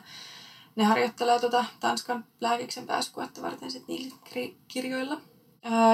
[0.75, 5.21] ne harjoittelee tota Tanskan lääkiksen pääsykuetta varten sit niillä kri- kirjoilla.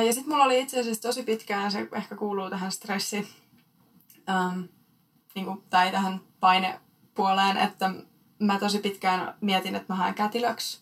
[0.05, 3.27] Ja sitten mulla oli itse asiassa tosi pitkään, se ehkä kuuluu tähän stressi,
[4.29, 4.67] äm,
[5.35, 7.91] niin kuin, tai tähän painepuoleen, että
[8.39, 10.81] mä tosi pitkään mietin, että mä haen kätilöksi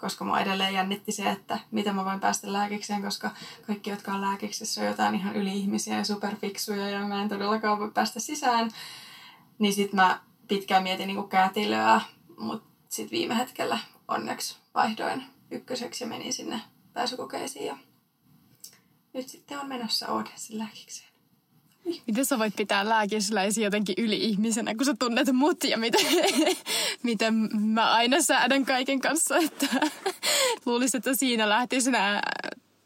[0.00, 3.30] koska mua edelleen jännitti se, että miten mä voin päästä lääkikseen, koska
[3.66, 7.90] kaikki, jotka on lääkiksessä, on jotain ihan yli-ihmisiä ja superfiksuja ja mä en todellakaan voi
[7.90, 8.70] päästä sisään.
[9.58, 12.00] Niin sit mä pitkään mietin niinku kätilöä,
[12.38, 16.60] mutta sit viime hetkellä onneksi vaihdoin ykköseksi ja menin sinne
[16.92, 17.78] pääsykokeisiin ja
[19.12, 21.09] nyt sitten on menossa Odesin lääkikseen.
[22.06, 26.06] Miten sä voit pitää lääkisläisiä jotenkin yli-ihmisenä, kun sä tunnet mut ja miten,
[27.02, 29.66] miten mä aina säädän kaiken kanssa, että
[30.66, 32.20] luulisin, että siinä lähtisi nämä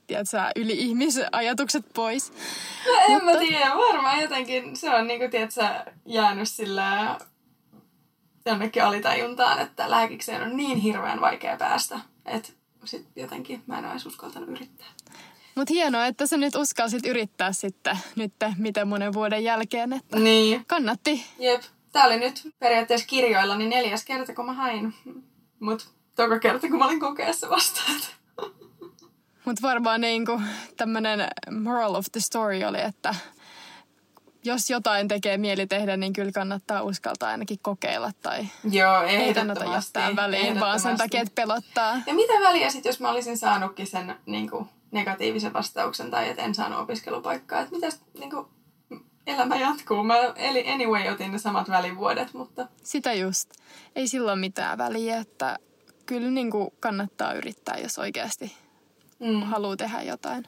[0.06, 2.32] tiedätkö, yli-ihmisajatukset pois.
[2.86, 7.18] No en mä tiedä, varmaan jotenkin se on niinku, tiedätkö, jäänyt sillä
[8.46, 12.48] jonnekin alitajuntaan, että lääkikseen on niin hirveän vaikea päästä, että
[12.84, 14.86] sit jotenkin mä en ole edes uskaltanut yrittää.
[15.54, 20.64] Mutta hienoa, että sä nyt uskalsit yrittää sitten nyt miten monen vuoden jälkeen, että Niin.
[20.66, 21.24] kannatti.
[21.38, 21.62] Jep.
[21.92, 24.94] Tää oli nyt periaatteessa kirjoilla niin neljäs kerta, kun mä hain.
[25.60, 28.00] Mut toka kerta, kun mä olin kokeessa vastaan.
[29.44, 30.40] Mutta varmaan niinku
[30.76, 31.28] tämmönen
[31.62, 33.14] moral of the story oli, että
[34.44, 39.64] jos jotain tekee mieli tehdä, niin kyllä kannattaa uskaltaa ainakin kokeilla tai Joo, ei kannata
[39.64, 41.96] jättää väliin, vaan sen takia, että pelottaa.
[42.06, 46.42] Ja mitä väliä sit, jos mä olisin saanutkin sen niin kuin, negatiivisen vastauksen tai että
[46.42, 47.60] en saanut opiskelupaikkaa.
[47.60, 48.46] Että mitäs niin kuin,
[49.26, 50.04] elämä jatkuu.
[50.04, 53.50] Mä eli anyway otin ne samat välivuodet, mutta Sitä just.
[53.96, 55.58] Ei silloin mitään väliä, että
[56.06, 58.56] kyllä niinku kannattaa yrittää, jos oikeasti
[59.18, 59.42] mm.
[59.42, 60.44] haluaa tehdä jotain.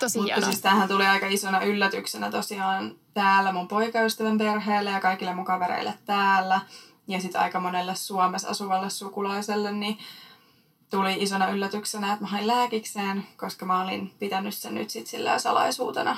[0.00, 0.50] Tosi Mutta hienoa.
[0.50, 5.94] siis tämähän tuli aika isona yllätyksenä tosiaan täällä mun poikaystävän perheelle ja kaikille mun kavereille
[6.04, 6.60] täällä.
[7.08, 9.98] Ja sitten aika monelle Suomessa asuvalle sukulaiselle, niin
[10.90, 15.38] tuli isona yllätyksenä, että mä hain lääkikseen, koska mä olin pitänyt sen nyt sit sillä
[15.38, 16.16] salaisuutena.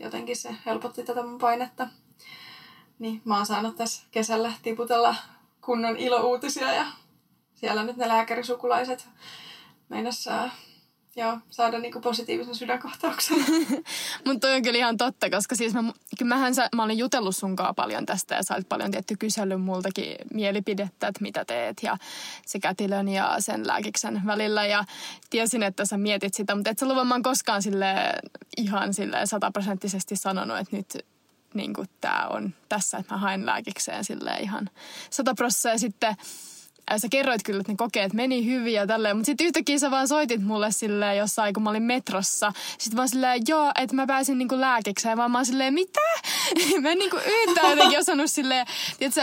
[0.00, 1.88] Jotenkin se helpotti tätä mun painetta.
[2.98, 5.14] Niin mä oon saanut tässä kesällä tiputella
[5.60, 6.86] kunnon ilouutisia ja
[7.54, 9.08] siellä nyt ne lääkärisukulaiset
[9.88, 10.28] meinas
[11.18, 13.36] joo, saada niinku positiivisen sydänkohtauksen.
[14.24, 15.82] Mutta toi on kyllä ihan totta, koska siis mä,
[16.18, 19.60] kyllä mähän sä, mä olin jutellut sunkaan paljon tästä ja sä olit paljon tietty kysellyt
[19.60, 21.96] multakin mielipidettä, että mitä teet ja
[22.46, 24.84] se kätilön ja sen lääkiksen välillä ja
[25.30, 27.94] tiesin, että sä mietit sitä, mutta et sä ollut koskaan sille
[28.56, 31.06] ihan sille sataprosenttisesti sanonut, että nyt
[31.54, 34.70] niin tää on tässä, että mä haen lääkikseen sille ihan
[35.10, 36.16] sataprosenttia ja sitten
[36.96, 40.08] sä kerroit kyllä, että ne kokeet meni hyvin ja tälleen, mutta sitten yhtäkkiä sä vaan
[40.08, 42.52] soitit mulle silleen jossain, kun mä olin metrossa.
[42.78, 46.00] Sitten vaan silleen, joo, että mä pääsin niinku lääkikseen, vaan mä oon silleen, mitä?
[46.82, 48.66] mä en niinku yhtään jotenkin osannut silleen,
[48.98, 49.20] tiiätkö,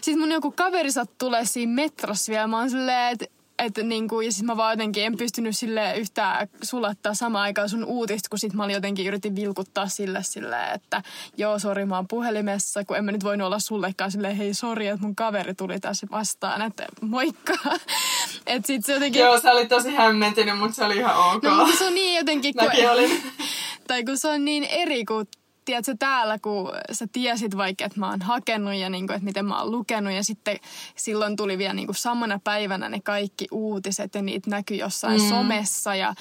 [0.00, 4.20] sit mun joku kaveri saat tulee siinä metrossa vielä, mä oon silleen, että että niinku,
[4.20, 8.38] ja siis mä vaan jotenkin en pystynyt sille yhtään sulattaa samaan aikaan sun uutista, kun
[8.38, 11.02] sit mä olin jotenkin yritin vilkuttaa sille silleen, että
[11.36, 14.86] joo, sori, mä oon puhelimessa, kun en mä nyt voinut olla sullekaan silleen, hei, sori,
[14.86, 17.54] että mun kaveri tuli tässä vastaan, että moikka.
[18.46, 19.20] että sit se jotenkin...
[19.20, 21.42] Joo, sä olit tosi hämmentynyt, mutta se oli ihan ok.
[21.42, 23.22] No, mutta se on niin jotenkin, kun, Mäkin olin.
[23.88, 25.28] tai kun se on niin eri kuin
[25.68, 29.46] tiedätkö, täällä, kun sä tiesit vaikka, että mä oon hakenut ja niin kuin, että miten
[29.46, 30.12] mä oon lukenut.
[30.12, 30.58] Ja sitten
[30.96, 35.28] silloin tuli vielä niin kuin samana päivänä ne kaikki uutiset ja niitä näkyi jossain mm.
[35.28, 36.14] somessa ja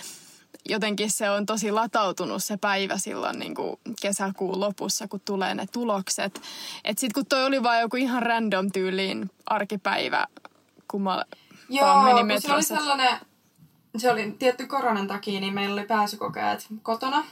[0.70, 5.66] jotenkin se on tosi latautunut se päivä silloin niin kuin kesäkuun lopussa, kun tulee ne
[5.72, 6.42] tulokset.
[6.84, 10.28] Että sitten kun toi oli vaan joku ihan random tyyliin arkipäivä,
[10.88, 11.24] kun mä
[11.70, 13.20] Joo, vaan menin kun se oli sellainen,
[13.98, 17.24] se oli tietty koronan takia, niin meillä oli pääsykokeet kotona.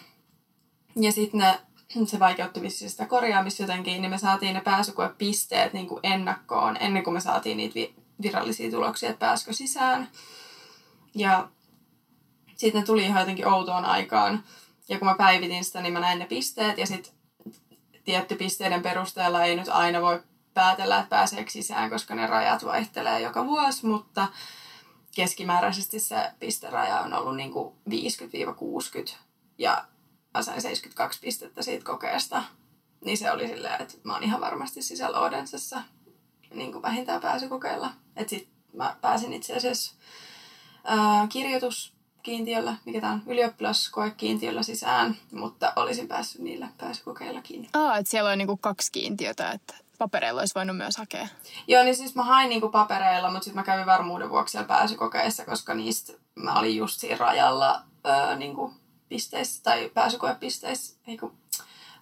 [0.96, 1.60] Ja sitten ne
[2.06, 7.04] se vaikeutti vissiin sitä korjaamista jotenkin, niin me saatiin ne pääsykoepisteet niin kuin ennakkoon ennen
[7.04, 10.10] kuin me saatiin niitä vi- virallisia tuloksia, että pääskö sisään.
[11.16, 11.50] Ja
[12.56, 14.44] sitten ne tuli ihan jotenkin outoon aikaan.
[14.90, 17.14] Ja kun mä päivitin sitä, niin mä näin ne pisteet ja sitten
[18.04, 23.22] tietty pisteiden perusteella ei nyt aina voi päätellä, että pääseekö sisään, koska ne rajat vaihtelee
[23.22, 24.28] joka vuosi, mutta
[25.16, 27.94] keskimääräisesti se pisteraja on ollut niin kuin 50-60
[29.58, 29.86] ja
[30.36, 32.44] mä sain 72 pistettä siitä kokeesta.
[33.06, 35.84] Niin se oli silleen, että mä oon ihan varmasti sisällä Odensessa
[36.54, 37.94] niin kuin vähintään pääsykokeilla.
[38.16, 39.96] Että sit mä pääsin itse asiassa
[40.84, 47.70] ää, kirjoituskiintiöllä, mikä tämä on, ylioppilaskoekiintiöllä sisään, mutta olisin päässyt niillä pääsykokeillakin.
[47.74, 51.28] Aa, että siellä on niinku kaksi kiintiötä, että papereilla olisi voinut myös hakea.
[51.68, 55.46] Joo, niin siis mä hain niinku papereilla, mutta sitten mä kävin varmuuden vuoksi siellä pääsykokeissa,
[55.46, 58.74] koska niistä mä olin just siinä rajalla öö, niinku
[59.10, 60.98] pisteissä tai pääsykoepisteissä.
[61.08, 61.32] Eiku,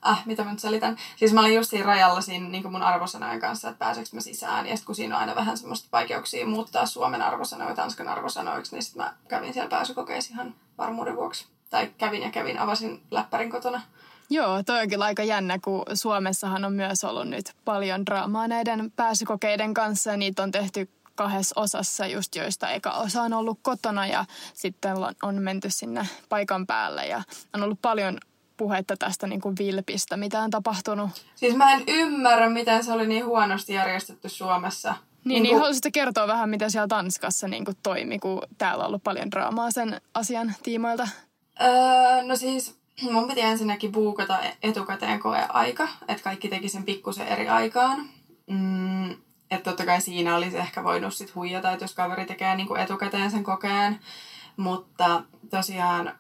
[0.07, 0.97] äh, mitä mä nyt selitän.
[1.15, 4.67] Siis mä olin just siinä rajalla siinä niin mun arvosanojen kanssa, että pääseekö mä sisään.
[4.67, 8.83] Ja sitten kun siinä on aina vähän semmoista vaikeuksia muuttaa Suomen arvosanoja Tanskan arvosanoiksi, niin
[8.83, 11.47] sitten mä kävin siellä pääsykokeissa ihan varmuuden vuoksi.
[11.69, 13.81] Tai kävin ja kävin, avasin läppärin kotona.
[14.29, 18.91] Joo, toi on kyllä aika jännä, kun Suomessahan on myös ollut nyt paljon draamaa näiden
[18.95, 20.11] pääsykokeiden kanssa.
[20.11, 24.95] Ja niitä on tehty kahdessa osassa, just joista eka osa on ollut kotona ja sitten
[25.23, 27.07] on menty sinne paikan päälle.
[27.07, 27.23] Ja
[27.53, 28.17] on ollut paljon
[28.57, 31.09] puhetta tästä niin kuin vilpistä, mitä on tapahtunut.
[31.35, 34.89] Siis mä en ymmärrä, miten se oli niin huonosti järjestetty Suomessa.
[34.91, 38.87] Niin, niin, niin haluaisitko kertoa vähän, mitä siellä Tanskassa niin kuin toimi, kun täällä on
[38.87, 41.07] ollut paljon draamaa sen asian tiimoilta?
[41.61, 47.49] Öö, no siis mun piti ensinnäkin buukata etukäteen koeaika, että kaikki teki sen pikkusen eri
[47.49, 48.09] aikaan.
[48.49, 49.15] Mm,
[49.53, 52.81] että totta kai siinä olisi ehkä voinut sit huijata, että jos kaveri tekee niin kuin
[52.81, 53.99] etukäteen sen kokeen.
[54.57, 56.15] Mutta tosiaan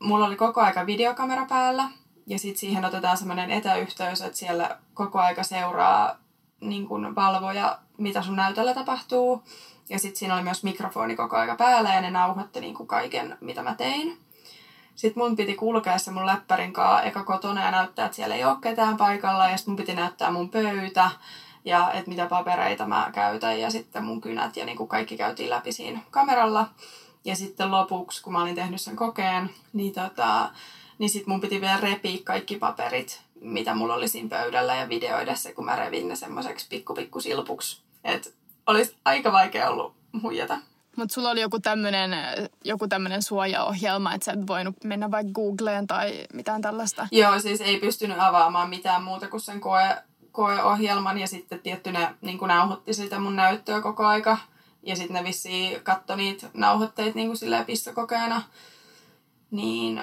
[0.00, 1.84] mulla oli koko aika videokamera päällä
[2.26, 6.16] ja sitten siihen otetaan semmoinen etäyhteys, että siellä koko aika seuraa
[6.60, 9.42] niin valvoja, mitä sun näytöllä tapahtuu.
[9.88, 13.62] Ja sitten siinä oli myös mikrofoni koko aika päällä ja ne nauhoitti niin kaiken, mitä
[13.62, 14.18] mä tein.
[14.94, 18.44] Sitten mun piti kulkea se mun läppärin kanssa eka kotona ja näyttää, että siellä ei
[18.44, 19.48] ole ketään paikalla.
[19.48, 21.10] Ja sitten mun piti näyttää mun pöytä
[21.68, 25.50] ja että mitä papereita mä käytän ja sitten mun kynät ja niin kuin kaikki käytiin
[25.50, 26.68] läpi siinä kameralla.
[27.24, 30.50] Ja sitten lopuksi, kun mä olin tehnyt sen kokeen, niin, tota,
[30.98, 35.36] niin sitten mun piti vielä repiä kaikki paperit, mitä mulla oli siinä pöydällä ja videoida
[35.36, 37.82] se, kun mä revin ne semmoiseksi pikku pikku silpuksi.
[38.04, 38.30] Että
[38.66, 40.58] olisi aika vaikea ollut huijata.
[40.96, 42.10] Mutta sulla oli joku tämmöinen
[42.64, 47.08] joku tämmönen suojaohjelma, että sä et voinut mennä vaikka Googleen tai mitään tällaista?
[47.12, 49.96] Joo, siis ei pystynyt avaamaan mitään muuta kuin sen koe,
[50.38, 54.38] koeohjelman ja sitten tietty ne niin nauhoitti sitä mun näyttöä koko aika.
[54.82, 58.42] Ja sitten ne vissiin katsoi niitä nauhoitteita niin kuin silleen pistokokeena.
[59.50, 60.02] Niin,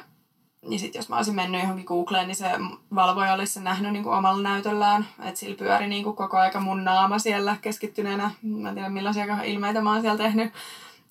[0.62, 2.52] niin sitten jos mä olisin mennyt johonkin Googleen, niin se
[2.95, 5.08] valvoja olisi sen nähnyt niin kuin omalla näytöllään.
[5.24, 8.32] Että sillä pyöri niin kuin koko aika mun naama siellä keskittyneenä.
[8.41, 10.54] Mä en tiedä millaisia ilmeitä mä oon siellä tehnyt.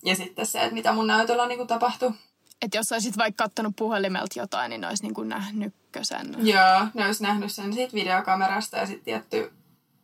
[0.03, 2.11] Ja sitten se, että mitä mun näytöllä niin kuin tapahtui.
[2.65, 6.35] Että jos olisit vaikka kattonut puhelimelta jotain, niin olisi niin kuin nähnytkö sen?
[6.37, 9.53] Joo, ne olisi nähnyt sen siitä videokamerasta ja sitten tietty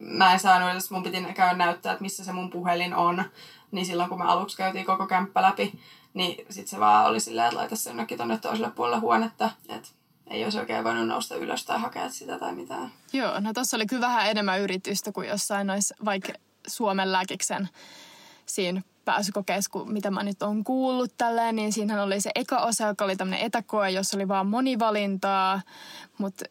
[0.02, 3.24] mä en saanut edes, mun piti käydä näyttää, että missä se mun puhelin on.
[3.72, 5.80] Niin silloin kun me aluksi käytiin koko kämppä läpi,
[6.14, 9.50] niin sit se vaan oli silleen, että laita se jonnekin tonne toiselle puolelle huonetta.
[9.70, 9.90] Että
[10.28, 12.92] ei olisi oikein voinut nousta ylös tai hakea sitä tai mitään.
[13.14, 16.34] Joo, no tossa oli kyllä vähän enemmän yritystä kuin jossain nois vaikka
[16.68, 17.70] Suomen lääkiksen
[18.46, 22.88] siinä pääsykokeessa, kun mitä mä nyt on kuullut tälleen, niin siinähän oli se eka osa,
[22.88, 25.62] joka oli tämmöinen etäkoe, jossa oli vaan monivalintaa,
[26.18, 26.46] mutta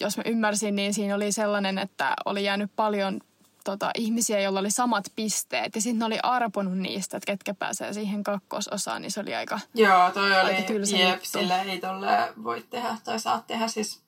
[0.00, 3.20] jos mä ymmärsin, niin siinä oli sellainen, että oli jäänyt paljon
[3.64, 5.74] tota, ihmisiä, joilla oli samat pisteet.
[5.74, 9.60] Ja sitten ne oli arponut niistä, että ketkä pääsee siihen kakkososaan, niin se oli aika
[9.74, 14.02] Joo, toi oli, jep, sille ei tolle voi tehdä tai saa tehdä siis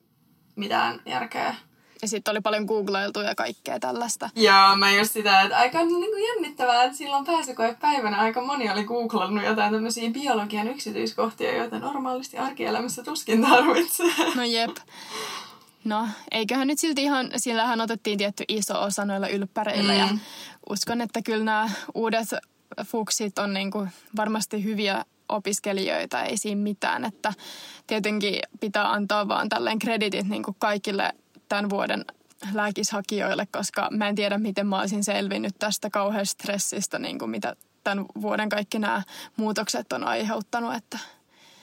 [0.55, 1.55] mitään järkeä.
[2.01, 4.29] Ja sitten oli paljon googlailtu ja kaikkea tällaista.
[4.35, 7.25] Joo, mä just sitä, että aika niin kuin jännittävää, että silloin
[7.81, 14.11] päivänä aika moni oli googlannut jotain tämmöisiä biologian yksityiskohtia, joita normaalisti arkielämässä tuskin tarvitsee.
[14.35, 14.77] No jep.
[15.83, 19.99] No, eiköhän nyt silti ihan, sillähän otettiin tietty iso osa noilla ylppäreillä mm.
[19.99, 20.07] ja
[20.69, 22.27] uskon, että kyllä nämä uudet
[22.83, 27.33] fuksit on niin kuin varmasti hyviä opiskelijoita, ei siinä mitään, että
[27.87, 31.13] tietenkin pitää antaa vaan tälleen kreditit niin kuin kaikille
[31.49, 32.05] tämän vuoden
[32.53, 37.55] lääkishakijoille, koska mä en tiedä, miten mä olisin selvinnyt tästä kauheasta stressistä, niin kuin mitä
[37.83, 39.03] tämän vuoden kaikki nämä
[39.37, 40.99] muutokset on aiheuttanut, että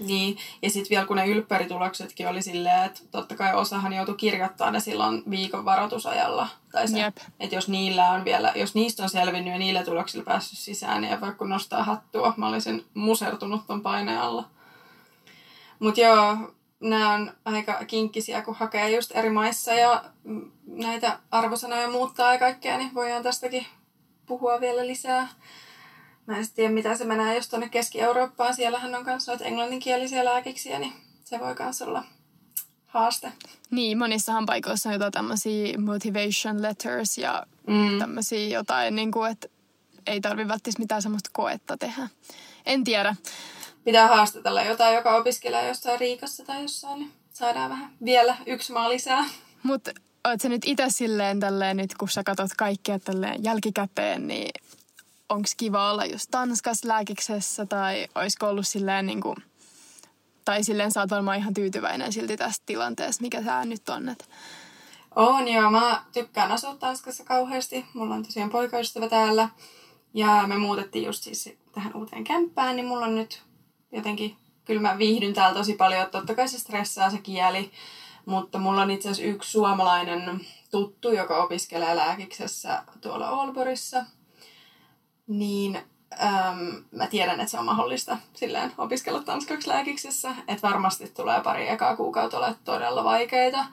[0.06, 4.70] niin, ja sitten vielä kun ne ylppärituloksetkin oli silleen, että totta kai osahan joutui kirjoittaa
[4.70, 6.48] ne silloin viikon varoitusajalla.
[6.72, 7.16] Tai se, yep.
[7.40, 11.20] että jos niillä on vielä, jos niistä on selvinnyt ja niillä tuloksilla päässyt sisään, niin
[11.20, 14.44] vaikka nostaa hattua, mä olisin musertunut ton paineen alla.
[15.78, 16.36] Mutta joo,
[16.82, 20.04] nämä on aika kinkkisiä, kun hakee just eri maissa ja
[20.66, 23.66] näitä arvosanoja muuttaa ja kaikkea, niin voidaan tästäkin
[24.26, 25.28] puhua vielä lisää.
[26.26, 28.54] Mä en tiedä, mitä se menee, jos tuonne Keski-Eurooppaan.
[28.54, 30.92] Siellähän on myös noita englanninkielisiä lääkiksiä, niin
[31.24, 32.04] se voi myös olla
[32.86, 33.32] haaste.
[33.70, 37.98] Niin, monissahan paikoissa on jotain tämmöisiä motivation letters ja mm.
[37.98, 39.48] tämmöisiä jotain, niin kuin, että
[40.06, 42.08] ei tarvi välttämättä mitään semmoista koetta tehdä.
[42.66, 43.16] En tiedä.
[43.84, 48.88] Pitää haastatella jotain, joka opiskelee jossain Riikassa tai jossain, niin saadaan vähän vielä yksi maa
[48.88, 49.24] lisää.
[49.62, 49.90] Mutta
[50.42, 54.50] sä nyt itse silleen tälleen, nyt kun sä katsot kaikkea tälleen jälkikäteen, niin
[55.28, 59.36] onko kiva olla just Tanskas lääkiksessä tai olisiko ollut silleen niin kuin,
[60.44, 64.08] tai silleen sä oot varmaan ihan tyytyväinen silti tästä tilanteesta, mikä tämä nyt on.
[64.08, 64.28] Et.
[65.16, 67.86] On joo, mä tykkään asua Tanskassa kauheasti.
[67.94, 69.48] Mulla on tosiaan poikaystävä täällä.
[70.14, 73.42] Ja me muutettiin just siis tähän uuteen kämppään, niin mulla on nyt
[73.92, 76.10] jotenkin, kyllä mä viihdyn täällä tosi paljon.
[76.10, 77.70] Totta kai se stressaa se kieli,
[78.26, 84.04] mutta mulla on itse asiassa yksi suomalainen tuttu, joka opiskelee lääkiksessä tuolla Aalborissa.
[85.26, 85.76] Niin
[86.22, 90.34] äm, mä tiedän, että se on mahdollista silleen opiskella tanskaksi lääkiksessä.
[90.48, 93.64] Että varmasti tulee pari ekaa kuukautta ole todella vaikeita.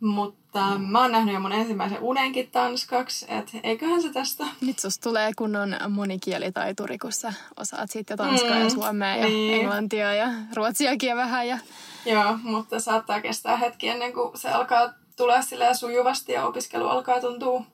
[0.00, 4.46] Mutta mä oon nähnyt jo mun ensimmäisen unenkin tanskaksi, että eiköhän se tästä.
[4.60, 9.60] Nyt susta tulee kunnon monikielitaituri, kun sä osaat sitten tanskaa mm, ja suomea ja niin.
[9.60, 11.48] englantia ja ruotsiakin vähän.
[11.48, 11.58] Ja...
[12.06, 17.20] Joo, mutta saattaa kestää hetki ennen kuin se alkaa tulla silleen sujuvasti ja opiskelu alkaa
[17.20, 17.64] tuntua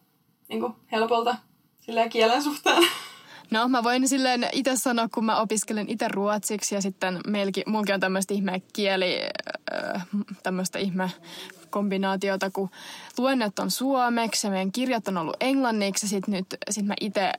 [0.49, 1.37] niin kuin helpolta
[1.81, 2.83] silleen kielen suhteen.
[3.51, 7.93] No mä voin silleen itse sanoa, kun mä opiskelen itse ruotsiksi ja sitten meilläkin, mulki
[7.93, 9.21] on tämmöistä ihme kieli,
[10.43, 11.11] tämmöistä ihme
[11.73, 12.71] kombinaatiota, kun
[13.19, 16.09] luennet on suomeksi ja meidän kirjat on ollut englanniksi.
[16.09, 17.33] Sitten nyt sit mä itse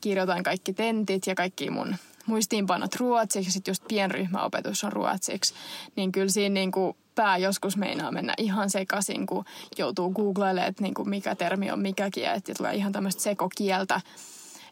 [0.00, 5.54] kirjoitan kaikki tentit ja kaikki mun muistiinpanot ruotsiksi ja sitten just pienryhmäopetus on ruotsiksi.
[5.96, 9.44] Niin kyllä siinä niin kuin pää joskus meinaa mennä ihan sekaisin, kun
[9.78, 14.00] joutuu googlailemaan, että niin kuin mikä termi on mikäkin että tulee ihan tämmöistä sekokieltä.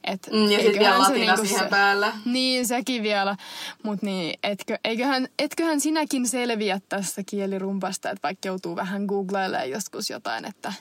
[0.04, 2.12] Et mm, ja sitten vielä latina niinku siihen se, päällä.
[2.24, 3.36] Niin, sekin vielä.
[3.82, 10.10] Mutta niin, etkö, eiköhän, etköhän sinäkin selviä tästä kielirumpasta, että vaikka joutuu vähän googlailemaan joskus
[10.10, 10.72] jotain, että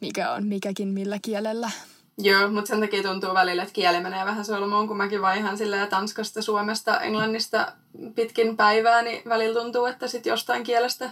[0.00, 1.70] mikä on mikäkin millä kielellä.
[2.18, 5.88] Joo, mutta sen takia tuntuu välillä, että kieli menee vähän solmuun, kun mäkin vaihan silleen
[5.88, 7.72] Tanskasta, Suomesta, Englannista
[8.14, 11.10] pitkin päivää, niin välillä tuntuu, että sitten jostain kielestä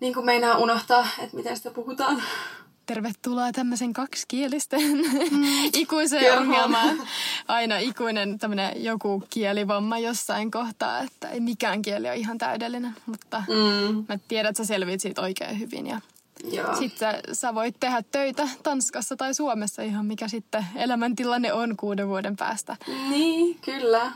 [0.00, 2.22] niin kuin meinaa unohtaa, että miten sitä puhutaan
[2.94, 4.80] tervetuloa tämmöisen kaksikielisten
[5.30, 5.44] mm.
[5.82, 7.08] ikuiseen ongelmaan.
[7.48, 13.42] Aina ikuinen tämmöinen joku kielivamma jossain kohtaa, että ei mikään kieli ole ihan täydellinen, mutta
[13.48, 14.04] mm.
[14.08, 16.00] mä tiedän, että sä selviit siitä oikein hyvin ja
[16.78, 22.36] sitten sä voit tehdä töitä Tanskassa tai Suomessa ihan mikä sitten elämäntilanne on kuuden vuoden
[22.36, 22.76] päästä.
[23.10, 24.12] Niin, kyllä.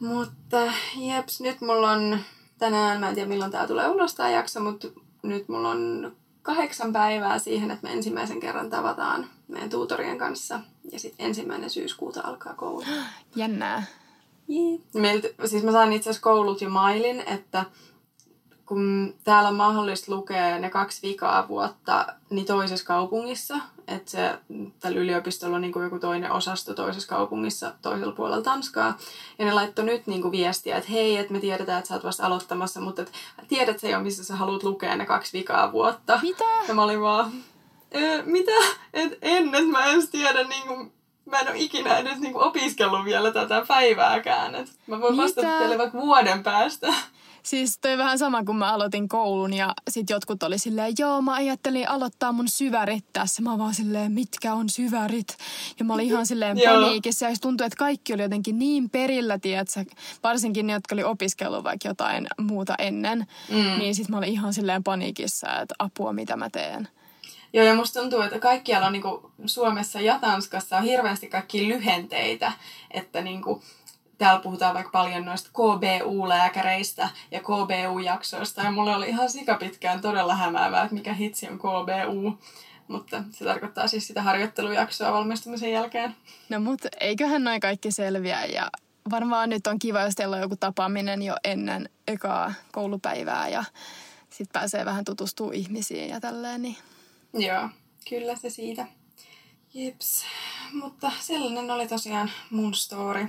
[0.00, 2.18] Mutta jeps, nyt mulla on
[2.58, 4.88] tänään, mä en tiedä milloin tää tulee ulos tää jakso, mutta
[5.22, 6.12] nyt mulla on
[6.44, 10.60] kahdeksan päivää siihen, että me ensimmäisen kerran tavataan meidän tuutorien kanssa.
[10.92, 12.84] Ja sitten ensimmäinen syyskuuta alkaa koulu.
[13.36, 13.82] Jännää.
[14.50, 14.80] Yeah.
[14.94, 17.64] Meiltä, siis mä saan itse asiassa koulut jo mailin, että
[18.74, 23.54] kun täällä on mahdollista lukea ne kaksi vikaa vuotta niin toisessa kaupungissa,
[23.88, 24.38] että se,
[24.80, 28.98] tällä yliopistolla on niin kuin joku toinen osasto toisessa kaupungissa toisella puolella Tanskaa,
[29.38, 32.04] ja ne laittoi nyt niin kuin viestiä, että hei, että me tiedetään, että sä oot
[32.04, 33.12] vasta aloittamassa, mutta et,
[33.48, 36.18] tiedät se jo, missä sä haluat lukea ne kaksi vikaa vuotta.
[36.22, 36.44] Mitä?
[36.68, 37.32] Ja mä olin vaan,
[37.92, 38.52] e, mitä?
[38.94, 40.92] Et en, että mä en tiedä niin kuin,
[41.26, 44.54] mä en ole ikinä edes niin kuin opiskellut vielä tätä päivääkään.
[44.54, 46.94] Et mä voin vastata teille vaikka vuoden päästä.
[47.44, 51.32] Siis toi vähän sama, kun mä aloitin koulun ja sit jotkut oli silleen, joo mä
[51.34, 53.42] ajattelin aloittaa mun syvärit tässä.
[53.42, 55.36] Mä vaan silleen, mitkä on syvärit?
[55.78, 59.84] Ja mä olin ihan silleen paniikissa ja tuntui, että kaikki oli jotenkin niin perillä, tiedätkö?
[60.22, 63.26] Varsinkin ne, jotka oli opiskellut vaikka jotain muuta ennen.
[63.50, 63.78] Mm.
[63.78, 66.88] Niin sit mä olin ihan silleen paniikissa, että apua mitä mä teen.
[67.52, 72.52] Joo, ja musta tuntuu, että kaikkialla niin kuin Suomessa ja Tanskassa on hirveästi kaikki lyhenteitä,
[72.90, 73.62] että niin kuin,
[74.18, 78.62] täällä puhutaan vaikka paljon noista KBU-lääkäreistä ja KBU-jaksoista.
[78.62, 82.38] Ja mulle oli ihan sikapitkään todella hämäävää, että mikä hitsi on KBU.
[82.88, 86.16] Mutta se tarkoittaa siis sitä harjoittelujaksoa valmistumisen jälkeen.
[86.48, 88.70] No mutta eiköhän noin kaikki selviä ja
[89.10, 93.64] varmaan nyt on kiva, jos teillä on joku tapaaminen jo ennen ekaa koulupäivää ja
[94.30, 96.62] sitten pääsee vähän tutustuu ihmisiin ja tälleen.
[96.62, 96.76] Niin.
[97.32, 97.68] Joo,
[98.08, 98.86] kyllä se siitä.
[99.74, 100.24] Jeps.
[100.72, 103.26] Mutta sellainen oli tosiaan mun story.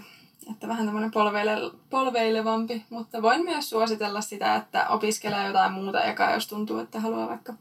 [0.52, 6.32] Että vähän tämmöinen polveile, polveilevampi, mutta voin myös suositella sitä, että opiskelee jotain muuta eka,
[6.32, 7.54] jos tuntuu, että haluaa vaikka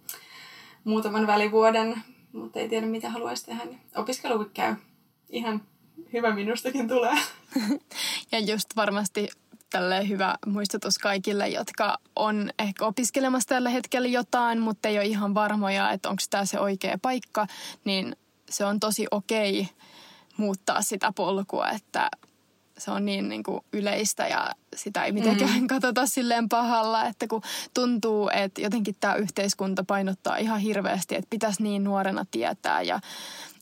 [0.84, 4.74] muutaman välivuoden, mutta ei tiedä mitä haluaisi tehdä, niin opiskelu käy.
[5.28, 5.62] Ihan
[6.12, 7.14] hyvä minustakin tulee.
[8.32, 9.28] ja just varmasti
[9.70, 15.34] tälle hyvä muistutus kaikille, jotka on ehkä opiskelemassa tällä hetkellä jotain, mutta ei ole ihan
[15.34, 17.46] varmoja, että onko tämä se oikea paikka,
[17.84, 18.16] niin
[18.50, 19.68] se on tosi okei
[20.36, 22.10] muuttaa sitä polkua, että
[22.78, 25.66] se on niin, niin kuin yleistä ja sitä ei mitenkään mm.
[25.74, 27.42] katsota silleen pahalla, että kun
[27.74, 33.00] tuntuu, että jotenkin tämä yhteiskunta painottaa ihan hirveästi, että pitäisi niin nuorena tietää ja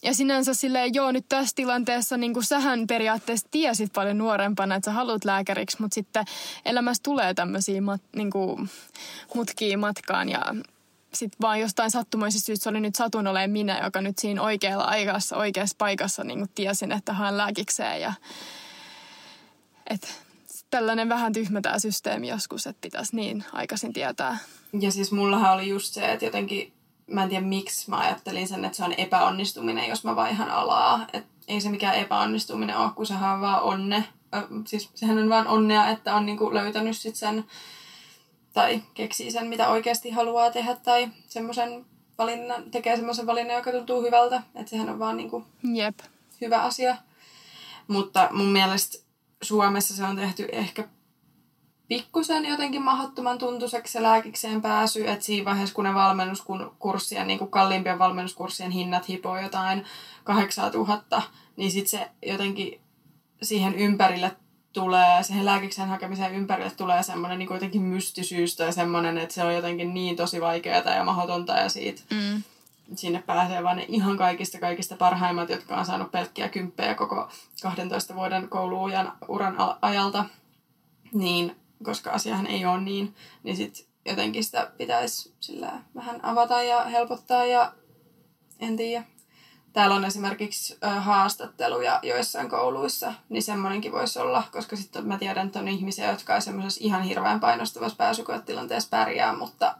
[0.04, 4.90] ja sinänsä silleen, joo, nyt tässä tilanteessa niin kuin sähän periaatteessa tiesit paljon nuorempana, että
[4.90, 6.24] sä haluat lääkäriksi, mutta sitten
[6.64, 8.70] elämässä tulee tämmöisiä mat, niin kuin,
[9.34, 10.54] mutkia matkaan ja
[11.14, 14.84] sitten vaan jostain sattumoisista syystä se oli nyt satun olemaan minä, joka nyt siinä oikealla
[14.84, 18.12] aikassa, oikeassa paikassa niin kuin tiesin, että haen lääkikseen ja
[19.90, 20.08] että
[20.70, 24.38] tällainen vähän tyhmä tämä systeemi joskus, että pitäisi niin aikaisin tietää.
[24.80, 26.72] Ja siis mullahan oli just se, että jotenkin
[27.06, 31.06] mä en tiedä miksi mä ajattelin sen, että se on epäonnistuminen, jos mä vaihan alaa.
[31.12, 34.04] Et ei se mikään epäonnistuminen ole, kun sehän on vaan onne.
[34.66, 37.44] Siis sehän on vaan onnea, että on niinku löytänyt sit sen
[38.52, 41.86] tai keksii sen, mitä oikeasti haluaa tehdä tai semmoisen
[42.18, 44.42] valinnan, tekee semmoisen valinnan, joka tuntuu hyvältä.
[44.54, 45.98] Että sehän on vaan niinku Jep.
[46.40, 46.96] hyvä asia.
[47.88, 48.98] Mutta mun mielestä
[49.42, 50.88] Suomessa se on tehty ehkä
[51.88, 57.50] pikkusen jotenkin mahdottoman tuntuiseksi se lääkikseen pääsy, että siinä vaiheessa kun ne valmennuskurssien, niin kuin
[57.50, 59.84] kalliimpien valmennuskurssien hinnat hipoo jotain
[60.24, 61.22] 8000,
[61.56, 62.80] niin sitten se jotenkin
[63.42, 64.36] siihen ympärille
[64.72, 69.54] tulee, siihen lääkiksen hakemiseen ympärille tulee semmoinen niin jotenkin mystisyys tai semmoinen, että se on
[69.54, 72.42] jotenkin niin tosi vaikeaa ja mahdotonta ja siitä mm.
[72.96, 77.28] Sinne pääsee vaan ne ihan kaikista kaikista parhaimmat, jotka on saanut pelkkiä kymppejä koko
[77.62, 80.24] 12 vuoden kouluujan uran ajalta.
[81.12, 86.84] Niin koska asiahan ei ole niin, niin sit jotenkin sitä pitäisi sillä vähän avata ja
[86.84, 87.72] helpottaa ja
[88.60, 89.04] en tiedä.
[89.72, 95.58] Täällä on esimerkiksi haastatteluja joissain kouluissa, niin semmoinenkin voisi olla, koska sitten mä tiedän, että
[95.58, 99.74] on ihmisiä, jotka ei semmoisessa ihan hirveän painostavassa pääsykoetilanteessa pärjää, mutta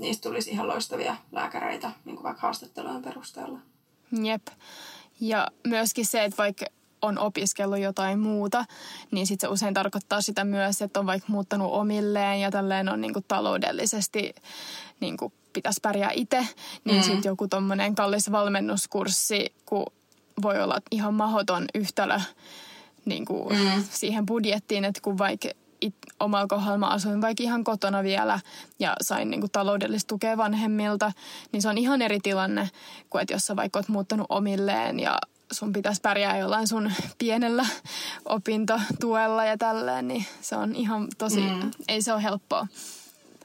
[0.00, 3.58] niistä tulisi ihan loistavia lääkäreitä, niin kuin vaikka haastattelujen perusteella.
[4.22, 4.46] Jep.
[5.20, 6.66] Ja myöskin se, että vaikka
[7.02, 8.64] on opiskellut jotain muuta,
[9.10, 13.00] niin sitten se usein tarkoittaa sitä myös, että on vaikka muuttanut omilleen ja tälleen on
[13.00, 14.34] niin kuin taloudellisesti
[15.00, 16.46] niin kuin pitäisi pärjää itse,
[16.84, 17.02] niin mm.
[17.02, 19.86] sitten joku tuommoinen kallis valmennuskurssi, kun
[20.42, 22.20] voi olla ihan mahdoton yhtälö
[23.04, 23.84] niin kuin mm.
[23.90, 25.48] siihen budjettiin, että kun vaikka
[25.80, 28.40] it, omalla kohdalla mä asuin vaikka ihan kotona vielä
[28.78, 31.12] ja sain niin kuin taloudellista tukea vanhemmilta,
[31.52, 32.70] niin se on ihan eri tilanne
[33.10, 35.18] kuin että jos sä vaikka oot muuttanut omilleen ja
[35.52, 37.66] sun pitäisi pärjää jollain sun pienellä
[38.24, 41.70] opintotuella ja tälleen, niin se on ihan tosi, mm.
[41.88, 42.66] ei se ole helppoa.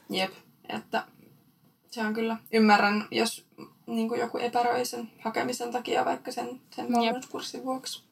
[0.09, 0.31] Jep,
[0.69, 1.03] että
[1.91, 3.45] se on kyllä, ymmärrän, jos
[3.87, 8.03] niin kuin joku epäröi sen hakemisen takia vaikka sen, sen valmennuskurssin vuoksi.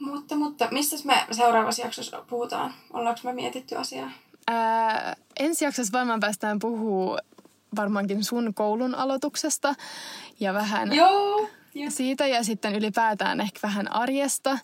[0.00, 2.74] Mutta, mutta mistä me seuraavassa jaksossa puhutaan?
[2.92, 4.10] Ollaanko me mietitty asiaa?
[4.48, 7.18] Ää, ensi jaksossa varmaan päästään puhuu
[7.76, 9.74] varmaankin sun koulun aloituksesta
[10.40, 11.90] ja vähän Joo ja.
[11.90, 14.58] siitä ja sitten ylipäätään ehkä vähän arjesta,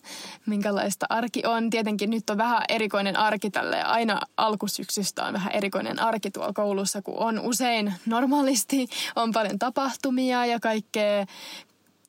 [0.45, 1.69] minkälaista arki on.
[1.69, 7.01] Tietenkin nyt on vähän erikoinen arki tälle aina alkusyksystä on vähän erikoinen arki tuolla koulussa,
[7.01, 11.25] kun on usein normaalisti, on paljon tapahtumia ja kaikkea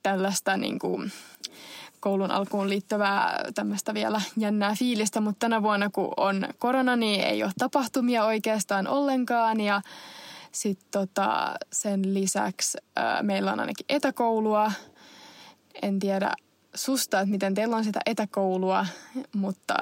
[0.03, 1.13] tällaista niin kuin,
[2.01, 7.43] koulun alkuun liittyvää tämmöistä vielä jännää fiilistä, mutta tänä vuonna kun on korona, niin ei
[7.43, 9.81] ole tapahtumia oikeastaan ollenkaan ja
[10.53, 14.73] sitten tota, sen lisäksi ää, meillä on ainakin etäkoulua.
[15.83, 16.33] En tiedä
[16.75, 18.87] susta, että miten teillä on sitä etäkoulua,
[19.35, 19.75] mutta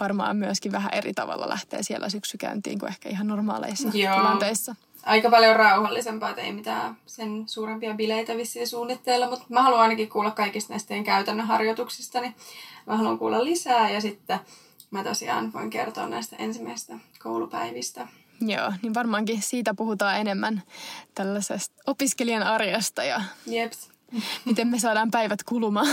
[0.00, 4.16] varmaan myöskin vähän eri tavalla lähtee siellä syksykäyntiin kuin ehkä ihan normaaleissa Joo.
[4.16, 4.74] tilanteissa.
[5.02, 10.08] Aika paljon rauhallisempaa, että ei mitään sen suurempia bileitä vissiin suunnitteilla, mutta mä haluan ainakin
[10.08, 12.34] kuulla kaikista näistä teidän käytännön harjoituksista, niin
[12.86, 14.40] mä haluan kuulla lisää ja sitten
[14.90, 18.08] mä tosiaan voin kertoa näistä ensimmäistä koulupäivistä.
[18.40, 20.62] Joo, niin varmaankin siitä puhutaan enemmän
[21.14, 23.90] tällaisesta opiskelijan arjesta ja Jeps.
[24.44, 25.86] miten me saadaan päivät kulumaan.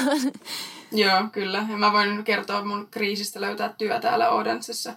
[0.91, 1.65] Joo, kyllä.
[1.69, 4.93] Ja mä voin kertoa mun kriisistä löytää työ täällä Odensissa.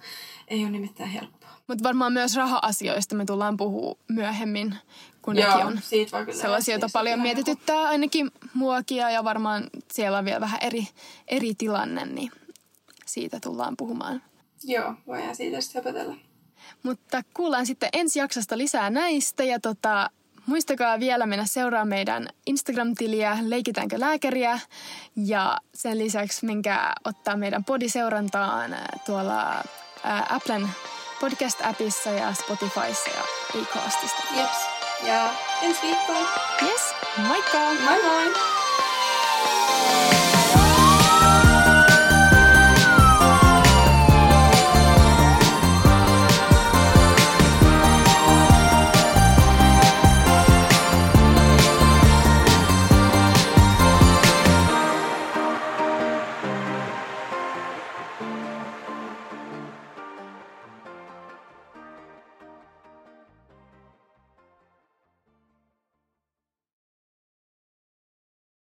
[0.48, 1.41] Ei ole nimittäin helppoa.
[1.66, 4.74] Mutta varmaan myös raha-asioista me tullaan puhua myöhemmin,
[5.22, 9.70] kun Joo, nekin on siitä voi kyllä sellaisia, joita paljon mietityttää ainakin muakia ja varmaan
[9.92, 10.88] siellä on vielä vähän eri,
[11.28, 12.30] eri tilanne, niin
[13.06, 14.22] siitä tullaan puhumaan.
[14.64, 16.16] Joo, voidaan siitä sitten höpötellä.
[16.82, 20.10] Mutta kuullaan sitten ensi jaksosta lisää näistä ja tota,
[20.46, 24.60] muistakaa vielä mennä seuraamaan meidän Instagram-tiliä Leikitäänkö lääkäriä
[25.16, 29.64] ja sen lisäksi minkä ottaa meidän podiseurantaan tuolla
[30.04, 30.68] ää, Applen
[31.22, 33.22] podcast-appissa ja Spotifyssa ja
[33.62, 34.22] Acastista.
[34.36, 34.58] Jeps.
[35.06, 35.30] Ja
[35.62, 36.26] ensi viikkoon.
[36.62, 37.58] Yes, moikka!
[37.58, 38.32] Moi moi!